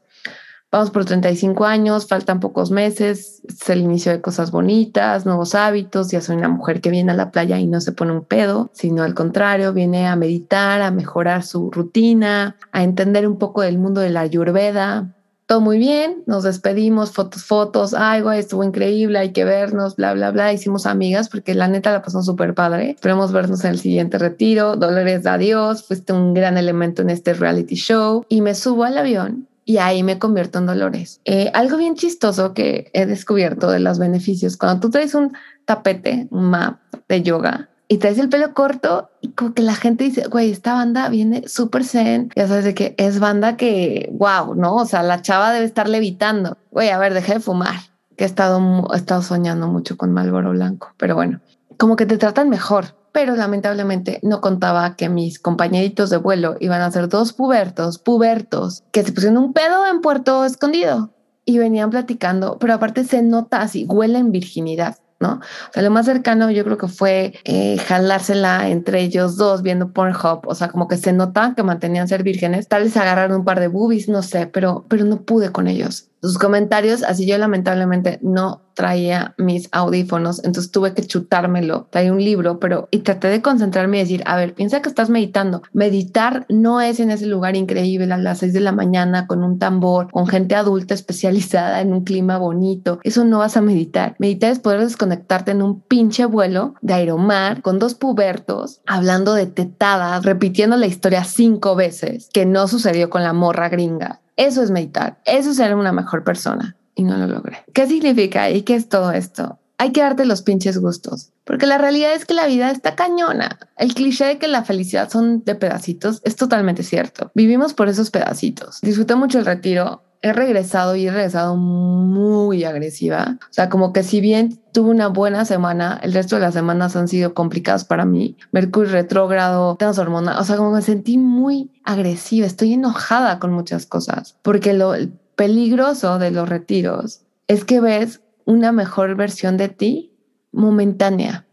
Vamos 0.76 0.92
por 0.92 1.06
35 1.06 1.64
años, 1.64 2.06
faltan 2.06 2.42
pocos 2.42 2.70
meses, 2.70 3.42
es 3.48 3.70
el 3.70 3.80
inicio 3.80 4.12
de 4.12 4.20
cosas 4.20 4.52
bonitas, 4.52 5.26
nuevos 5.26 5.56
hábitos, 5.56 6.12
ya 6.12 6.20
soy 6.20 6.36
una 6.36 6.50
mujer 6.50 6.82
que 6.82 6.90
viene 6.90 7.14
a 7.14 7.16
la 7.16 7.32
playa 7.32 7.58
y 7.58 7.66
no 7.66 7.80
se 7.80 7.94
pone 7.94 8.12
un 8.12 8.26
pedo, 8.26 8.72
sino 8.74 9.04
al 9.04 9.14
contrario, 9.14 9.72
viene 9.72 10.06
a 10.06 10.18
meditar, 10.18 10.82
a 10.82 10.92
mejorar 10.92 11.44
su 11.44 11.72
rutina, 11.72 12.58
a 12.74 12.84
entender 12.84 13.26
un 13.26 13.38
poco 13.38 13.62
del 13.62 13.78
mundo 13.78 14.02
de 14.02 14.10
la 14.10 14.20
ayurveda. 14.20 15.16
Todo 15.46 15.62
muy 15.62 15.78
bien, 15.78 16.24
nos 16.26 16.44
despedimos, 16.44 17.14
fotos, 17.14 17.46
fotos, 17.46 17.94
ay, 17.94 18.20
güey, 18.20 18.40
estuvo 18.40 18.62
increíble, 18.62 19.18
hay 19.20 19.32
que 19.32 19.46
vernos, 19.46 19.96
bla, 19.96 20.14
bla, 20.14 20.32
bla. 20.32 20.52
Hicimos 20.52 20.86
amigas 20.86 21.30
porque 21.30 21.56
la 21.56 21.70
neta 21.70 21.94
la 21.94 22.02
pasó 22.02 22.22
súper 22.22 22.54
padre. 22.54 22.90
Esperemos 22.90 23.32
vernos 23.32 23.64
en 23.64 23.72
el 23.72 23.80
siguiente 23.80 24.18
retiro. 24.18 24.76
Dolores, 24.76 25.26
adiós, 25.26 25.84
fuiste 25.84 26.12
un 26.12 26.34
gran 26.34 26.58
elemento 26.58 27.02
en 27.02 27.12
este 27.12 27.34
reality 27.34 27.76
show. 27.76 28.26
Y 28.28 28.42
me 28.42 28.54
subo 28.56 28.84
al 28.84 28.98
avión 28.98 29.48
y 29.66 29.78
ahí 29.78 30.04
me 30.04 30.20
convierto 30.20 30.60
en 30.60 30.68
Dolores. 30.68 31.20
Eh, 31.26 31.52
algo 31.54 31.78
bien 31.78 31.96
chistoso 31.96 32.54
que 32.54 32.92
he 32.94 33.06
descubierto 33.08 33.72
de 33.72 33.80
los 33.80 33.98
beneficios, 33.98 34.56
cuando 34.56 34.80
tú 34.80 34.92
traes 34.92 35.16
un 35.16 35.34
tapete, 35.66 36.28
un 36.30 36.52
map 36.52 36.80
de 37.10 37.24
yoga 37.24 37.70
y 37.88 37.98
traes 37.98 38.20
el 38.20 38.30
pelo 38.30 38.54
corto 38.54 39.10
y 39.22 39.30
como 39.30 39.54
que 39.54 39.64
la 39.64 39.76
gente 39.76 40.04
dice, 40.04 40.28
güey, 40.28 40.52
esta 40.52 40.74
banda 40.74 41.10
viene 41.10 41.48
súper 41.48 41.84
zen, 41.84 42.32
ya 42.36 42.48
sabes 42.48 42.64
de 42.64 42.76
que 42.76 42.96
es 42.98 43.20
banda 43.20 43.58
que, 43.58 44.10
wow, 44.14 44.56
¿no? 44.56 44.76
O 44.76 44.86
sea, 44.86 45.04
la 45.04 45.22
chava 45.22 45.52
debe 45.52 45.66
estar 45.66 45.90
levitando. 45.90 46.58
Güey, 46.72 46.90
a 46.90 47.00
ver, 47.00 47.14
deja 47.14 47.34
de 47.34 47.40
fumar, 47.40 47.76
que 48.16 48.24
he 48.24 48.28
estado, 48.28 48.88
he 48.94 48.98
estado 48.98 49.24
soñando 49.24 49.68
mucho 49.68 49.98
con 49.98 50.14
Malboro 50.14 50.52
Blanco, 50.52 50.94
pero 50.98 51.16
bueno, 51.16 51.42
como 51.78 51.96
que 51.96 52.06
te 52.06 52.18
tratan 52.18 52.50
mejor 52.50 52.96
pero 53.16 53.38
lamentablemente 53.38 54.20
no 54.24 54.42
contaba 54.42 54.98
que 54.98 55.08
mis 55.08 55.40
compañeritos 55.40 56.10
de 56.10 56.18
vuelo 56.18 56.58
iban 56.60 56.82
a 56.82 56.92
ser 56.92 57.08
dos 57.08 57.32
pubertos, 57.32 57.98
pubertos, 57.98 58.84
que 58.92 59.04
se 59.04 59.14
pusieron 59.14 59.38
un 59.38 59.54
pedo 59.54 59.88
en 59.88 60.02
Puerto 60.02 60.44
Escondido 60.44 61.14
y 61.46 61.58
venían 61.58 61.92
platicando, 61.92 62.58
pero 62.60 62.74
aparte 62.74 63.06
se 63.06 63.22
nota 63.22 63.62
así, 63.62 63.86
huelen 63.86 64.34
virginidad. 64.34 64.98
¿no? 65.22 65.36
O 65.36 65.74
sea, 65.74 65.82
lo 65.82 65.92
más 65.92 66.08
cercano 66.08 66.52
yo 66.52 66.66
creo 66.66 66.78
que 66.78 66.90
fue 66.90 67.36
eh, 67.46 67.78
jalársela 67.78 68.68
entre 68.68 69.00
ellos 69.00 69.38
dos 69.38 69.62
viendo 69.62 69.94
Pornhub, 69.94 70.46
o 70.46 70.54
sea, 70.54 70.68
como 70.68 70.90
que 70.90 70.98
se 70.98 71.14
nota 71.14 71.54
que 71.56 71.64
mantenían 71.64 72.10
ser 72.10 72.22
vírgenes, 72.22 72.68
tal 72.68 72.84
vez 72.84 72.98
agarraron 72.98 73.38
un 73.40 73.46
par 73.46 73.62
de 73.62 73.70
boobies, 73.70 74.10
no 74.10 74.24
sé, 74.24 74.48
pero, 74.48 74.84
pero 74.90 75.06
no 75.06 75.22
pude 75.22 75.54
con 75.54 75.70
ellos. 75.70 76.10
Sus 76.26 76.40
comentarios, 76.40 77.04
así 77.04 77.28
yo 77.28 77.38
lamentablemente 77.38 78.18
no 78.24 78.64
traía 78.74 79.36
mis 79.38 79.70
audífonos, 79.72 80.44
entonces 80.44 80.72
tuve 80.72 80.94
que 80.94 81.04
chutármelo. 81.04 81.88
Traía 81.92 82.12
un 82.12 82.24
libro, 82.24 82.60
pero 82.60 82.88
y 82.92 83.00
traté 83.00 83.30
de 83.30 83.42
concentrarme 83.42 83.98
y 83.98 84.02
decir, 84.02 84.24
a 84.26 84.36
ver, 84.36 84.54
piensa 84.54 84.82
que 84.82 84.90
estás 84.90 85.10
meditando. 85.10 85.62
Meditar 85.72 86.46
no 86.50 86.82
es 86.82 87.00
en 87.00 87.12
ese 87.12 87.28
lugar 87.28 87.56
increíble 87.56 88.12
a 88.12 88.18
las 88.18 88.40
seis 88.40 88.54
de 88.54 88.60
la 88.60 88.72
mañana 88.72 89.28
con 89.28 89.44
un 89.44 89.60
tambor, 89.60 90.12
con 90.12 90.28
gente 90.28 90.56
adulta 90.56 90.94
especializada 90.94 91.82
en 91.82 91.94
un 91.94 92.04
clima 92.04 92.38
bonito. 92.38 93.00
Eso 93.04 93.24
no 93.24 93.40
vas 93.40 93.56
a 93.56 93.62
meditar. 93.62 94.16
Meditar 94.20 94.52
es 94.52 94.60
poder 94.60 94.82
desconectarte 94.82 95.52
en 95.52 95.62
un 95.62 95.82
pinche 95.82 96.26
vuelo 96.26 96.74
de 96.82 96.96
aeromar 96.96 97.62
con 97.62 97.80
dos 97.80 97.94
pubertos 97.94 98.82
hablando 98.88 99.36
de 99.36 99.46
tetadas, 99.46 100.26
repitiendo 100.26 100.76
la 100.76 100.88
historia 100.88 101.24
cinco 101.24 101.76
veces, 101.76 102.30
que 102.34 102.46
no 102.46 102.68
sucedió 102.68 103.10
con 103.10 103.24
la 103.24 103.34
morra 103.34 103.70
gringa. 103.70 104.22
Eso 104.36 104.62
es 104.62 104.72
meditar. 104.72 105.20
Eso 105.26 105.52
es 105.52 105.58
ser 105.58 105.76
una 105.76 105.92
mejor 105.92 106.24
persona 106.24 106.76
y 106.96 107.04
no 107.04 107.18
lo 107.18 107.28
logré. 107.28 107.64
¿Qué 107.74 107.88
significa 107.88 108.50
y 108.50 108.64
qué 108.64 108.76
es 108.76 108.90
todo 108.90 109.12
esto? 109.12 109.60
Hay 109.78 109.92
que 109.92 110.02
darte 110.02 110.26
los 110.26 110.42
pinches 110.42 110.78
gustos, 110.78 111.34
porque 111.44 111.66
la 111.66 111.78
realidad 111.78 112.14
es 112.14 112.26
que 112.26 112.34
la 112.34 112.48
vida 112.48 112.72
está 112.72 112.96
cañona. 112.96 113.60
El 113.78 113.94
cliché 113.94 114.24
de 114.24 114.38
que 114.38 114.48
la 114.48 114.64
felicidad 114.64 115.10
son 115.10 115.44
de 115.44 115.56
pedacitos 115.56 116.22
es 116.24 116.38
totalmente 116.38 116.82
cierto. 116.82 117.32
Vivimos 117.36 117.74
por 117.74 117.90
esos 117.90 118.10
pedacitos. 118.10 118.80
Disfruté 118.82 119.16
mucho 119.16 119.38
el 119.38 119.46
retiro. 119.46 120.02
He 120.26 120.34
regresado 120.34 120.96
y 120.96 121.06
he 121.06 121.12
regresado 121.12 121.56
muy 121.56 122.64
agresiva. 122.64 123.38
O 123.44 123.54
sea, 123.54 123.70
como 123.70 123.94
que 123.94 124.02
si 124.02 124.22
bien 124.22 124.60
tuve 124.72 124.90
una 124.90 125.08
buena 125.08 125.46
semana, 125.46 126.00
el 126.02 126.14
resto 126.14 126.36
de 126.36 126.42
las 126.42 126.56
semanas 126.56 126.96
han 126.96 127.08
sido 127.08 127.36
complicadas 127.36 127.86
para 127.86 128.06
mí. 128.06 128.36
Mercurio 128.52 128.92
retrógrado, 128.92 129.76
tengo 129.76 129.92
hormonas. 130.02 130.42
O 130.42 130.44
sea, 130.44 130.58
como 130.58 130.72
me 130.72 130.82
sentí 130.82 131.20
muy 131.20 131.80
agresiva. 131.84 132.48
Estoy 132.48 132.74
enojada 132.74 133.38
con 133.38 133.54
muchas 133.54 133.86
cosas 133.86 134.36
porque 134.42 134.74
lo 134.74 134.96
peligroso 135.36 136.18
de 136.18 136.32
los 136.32 136.50
retiros 136.50 137.22
es 137.48 137.64
que 137.64 137.80
ves 137.80 138.22
una 138.46 138.72
mejor 138.72 139.14
versión 139.14 139.58
de 139.58 139.70
ti 139.70 140.12
momentánea 140.52 141.46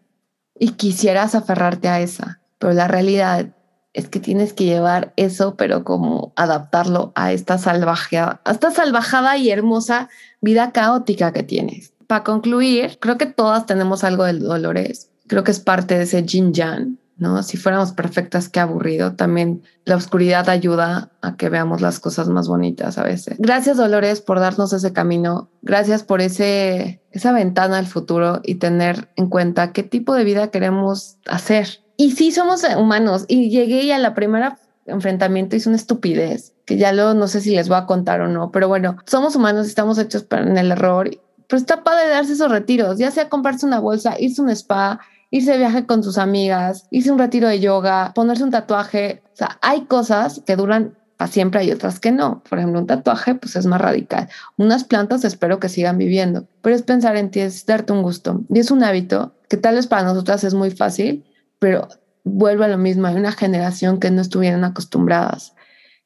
y 0.58 0.70
quisieras 0.70 1.35
aferrarte 1.35 1.88
a 1.88 2.00
esa, 2.00 2.40
pero 2.58 2.72
la 2.72 2.88
realidad 2.88 3.54
es 3.94 4.09
que 4.09 4.20
tienes 4.20 4.52
que 4.52 4.64
llevar 4.64 5.12
eso, 5.16 5.57
pero 5.57 5.85
como 5.85 6.33
adaptarlo 6.37 7.12
a 7.14 7.33
esta 7.33 7.59
salvajada, 7.59 8.40
a 8.44 8.52
esta 8.52 8.70
salvajada 8.70 9.37
y 9.37 9.50
hermosa 9.50 10.09
vida 10.40 10.72
caótica 10.72 11.33
que 11.33 11.42
tienes. 11.42 11.92
Para 12.07 12.24
concluir, 12.24 12.98
creo 13.00 13.18
que 13.18 13.26
todas 13.26 13.66
tenemos 13.66 14.05
algo 14.05 14.24
de 14.24 14.35
dolores. 14.35 15.11
Creo 15.26 15.44
que 15.44 15.50
es 15.50 15.61
parte 15.61 15.96
de 15.96 16.05
ese 16.05 16.24
yin 16.24 16.52
yang 16.52 16.98
¿no? 17.22 17.42
Si 17.42 17.57
fuéramos 17.57 17.92
perfectas, 17.92 18.48
qué 18.48 18.61
aburrido. 18.61 19.14
También 19.14 19.62
la 19.85 19.96
oscuridad 19.96 20.48
ayuda 20.48 21.11
a 21.20 21.37
que 21.37 21.48
veamos 21.48 21.81
las 21.81 22.00
cosas 22.00 22.28
más 22.28 22.48
bonitas 22.48 22.98
a 22.98 23.05
veces. 23.05 23.37
Gracias, 23.38 23.76
Dolores, 23.76 24.20
por 24.20 24.40
darnos 24.40 24.72
ese 24.72 24.92
camino. 24.92 25.48
Gracias 25.62 26.02
por 26.02 26.20
ese, 26.20 27.00
esa 27.12 27.33
ventana 27.33 27.78
al 27.78 27.87
futuro 27.87 28.40
y 28.42 28.57
tener 28.57 29.09
en 29.16 29.28
cuenta 29.28 29.72
qué 29.72 29.85
tipo 29.85 30.14
de 30.14 30.24
vida 30.24 30.50
queremos 30.50 31.16
hacer. 31.26 31.82
Y 32.03 32.11
sí, 32.11 32.33
somos 32.33 32.65
humanos. 32.77 33.27
Y 33.29 33.49
llegué 33.49 33.85
y 33.85 33.93
a 33.93 33.99
la 34.01 34.12
primera 34.12 34.59
enfrentamiento 34.87 35.55
hice 35.55 35.69
una 35.69 35.77
estupidez, 35.77 36.53
que 36.65 36.77
ya 36.77 36.93
lo 36.93 37.15
no 37.15 37.29
sé 37.29 37.41
si 37.41 37.55
les 37.55 37.69
voy 37.69 37.79
a 37.79 37.87
contar 37.87 38.21
o 38.23 38.27
no, 38.27 38.51
pero 38.51 38.67
bueno, 38.67 38.97
somos 39.07 39.37
humanos, 39.37 39.69
estamos 39.69 39.99
hechos 39.99 40.27
en 40.33 40.59
el 40.59 40.73
error. 40.73 41.09
Pero 41.47 41.61
está 41.61 41.85
padre 41.85 42.09
darse 42.09 42.33
esos 42.33 42.51
retiros, 42.51 42.99
ya 42.99 43.12
sea 43.12 43.29
comprarse 43.29 43.67
una 43.67 43.79
bolsa, 43.79 44.17
irse 44.19 44.41
a 44.41 44.45
un 44.45 44.51
spa, 44.51 44.99
irse 45.31 45.53
de 45.53 45.59
viaje 45.59 45.87
con 45.87 46.03
sus 46.03 46.19
amigas, 46.19 46.88
irse 46.91 47.12
un 47.12 47.21
retiro 47.21 47.47
de 47.47 47.61
yoga, 47.61 48.11
ponerse 48.17 48.43
un 48.43 48.51
tatuaje. 48.51 49.23
O 49.35 49.37
sea, 49.37 49.61
hay 49.62 49.83
cosas 49.83 50.43
que 50.45 50.57
duran 50.57 50.97
para 51.17 51.31
siempre, 51.31 51.61
hay 51.61 51.71
otras 51.71 52.01
que 52.01 52.11
no. 52.11 52.43
Por 52.51 52.59
ejemplo, 52.59 52.81
un 52.81 52.88
tatuaje 52.88 53.37
pues 53.37 53.55
es 53.55 53.67
más 53.67 53.81
radical. 53.81 54.29
Unas 54.57 54.83
plantas 54.83 55.25
espero 55.25 55.61
que 55.61 55.69
sigan 55.69 55.99
viviendo, 55.99 56.49
pero 56.62 56.75
es 56.75 56.83
pensar 56.83 57.17
en 57.17 57.31
ti, 57.31 57.38
es 57.38 57.65
darte 57.65 57.93
un 57.93 58.03
gusto. 58.03 58.41
Y 58.49 58.59
es 58.59 58.73
un 58.73 58.83
hábito 58.83 59.37
que 59.49 59.57
tal 59.57 59.77
vez 59.77 59.87
para 59.87 60.03
nosotras 60.03 60.43
es 60.43 60.55
muy 60.55 60.73
fácil, 60.73 61.25
pero 61.62 61.87
vuelve 62.25 62.64
a 62.64 62.68
lo 62.68 62.77
mismo. 62.77 63.07
Hay 63.07 63.14
una 63.14 63.31
generación 63.31 64.01
que 64.01 64.11
no 64.11 64.20
estuvieran 64.20 64.64
acostumbradas. 64.64 65.55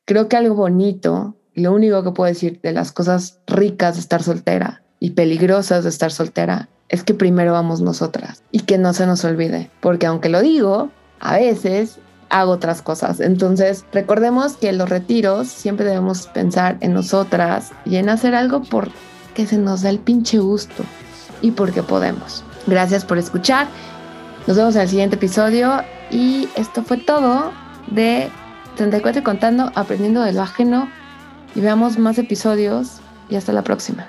Creo 0.05 0.29
que 0.29 0.37
algo 0.37 0.55
bonito, 0.55 1.39
lo 1.55 1.73
único 1.73 2.05
que 2.05 2.11
puedo 2.11 2.29
decir 2.29 2.61
de 2.63 2.73
las 2.73 2.93
cosas 2.93 3.41
ricas 3.47 3.95
de 3.95 4.03
estar 4.03 4.23
soltera 4.23 4.83
y 5.01 5.13
peligrosas 5.13 5.83
de 5.85 5.89
estar 5.89 6.13
soltera, 6.13 6.69
es 6.91 7.05
que 7.05 7.15
primero 7.15 7.53
vamos 7.53 7.81
nosotras 7.81 8.43
y 8.53 8.61
que 8.61 8.77
no 8.77 8.93
se 8.93 9.07
nos 9.07 9.25
olvide, 9.25 9.71
porque 9.81 10.05
aunque 10.05 10.29
lo 10.29 10.43
digo, 10.43 10.91
a 11.21 11.37
veces 11.39 12.01
hago 12.29 12.53
otras 12.53 12.83
cosas. 12.83 13.21
Entonces, 13.21 13.87
recordemos 13.93 14.59
que 14.59 14.75
los 14.75 14.91
retiros 14.91 15.49
siempre 15.49 15.87
debemos 15.87 16.27
pensar 16.27 16.77
en 16.81 16.93
nosotras 16.93 17.73
y 17.87 17.97
en 17.97 18.11
hacer 18.11 18.35
algo 18.35 18.63
por 18.63 18.91
que 19.35 19.47
se 19.47 19.57
nos 19.57 19.81
da 19.81 19.89
el 19.89 20.01
pinche 20.01 20.39
gusto 20.39 20.85
y 21.41 21.53
porque 21.53 21.83
podemos. 21.83 22.45
Gracias 22.67 23.07
por 23.07 23.17
escuchar. 23.17 23.69
Nos 24.47 24.57
vemos 24.57 24.77
en 24.77 24.83
el 24.83 24.89
siguiente 24.89 25.17
episodio 25.17 25.83
y 26.09 26.49
esto 26.55 26.85
fue 26.85 26.99
todo 26.99 27.53
de 27.89 28.31
34 28.77 29.21
y 29.21 29.25
contando, 29.25 29.73
aprendiendo 29.75 30.23
de 30.23 30.33
lo 30.33 30.43
ajeno 30.43 30.89
y 31.57 31.61
veamos 31.61 31.99
más 31.99 32.17
episodios 32.19 33.01
y 33.29 33.35
hasta 33.35 33.53
la 33.53 33.63
próxima. 33.63 34.07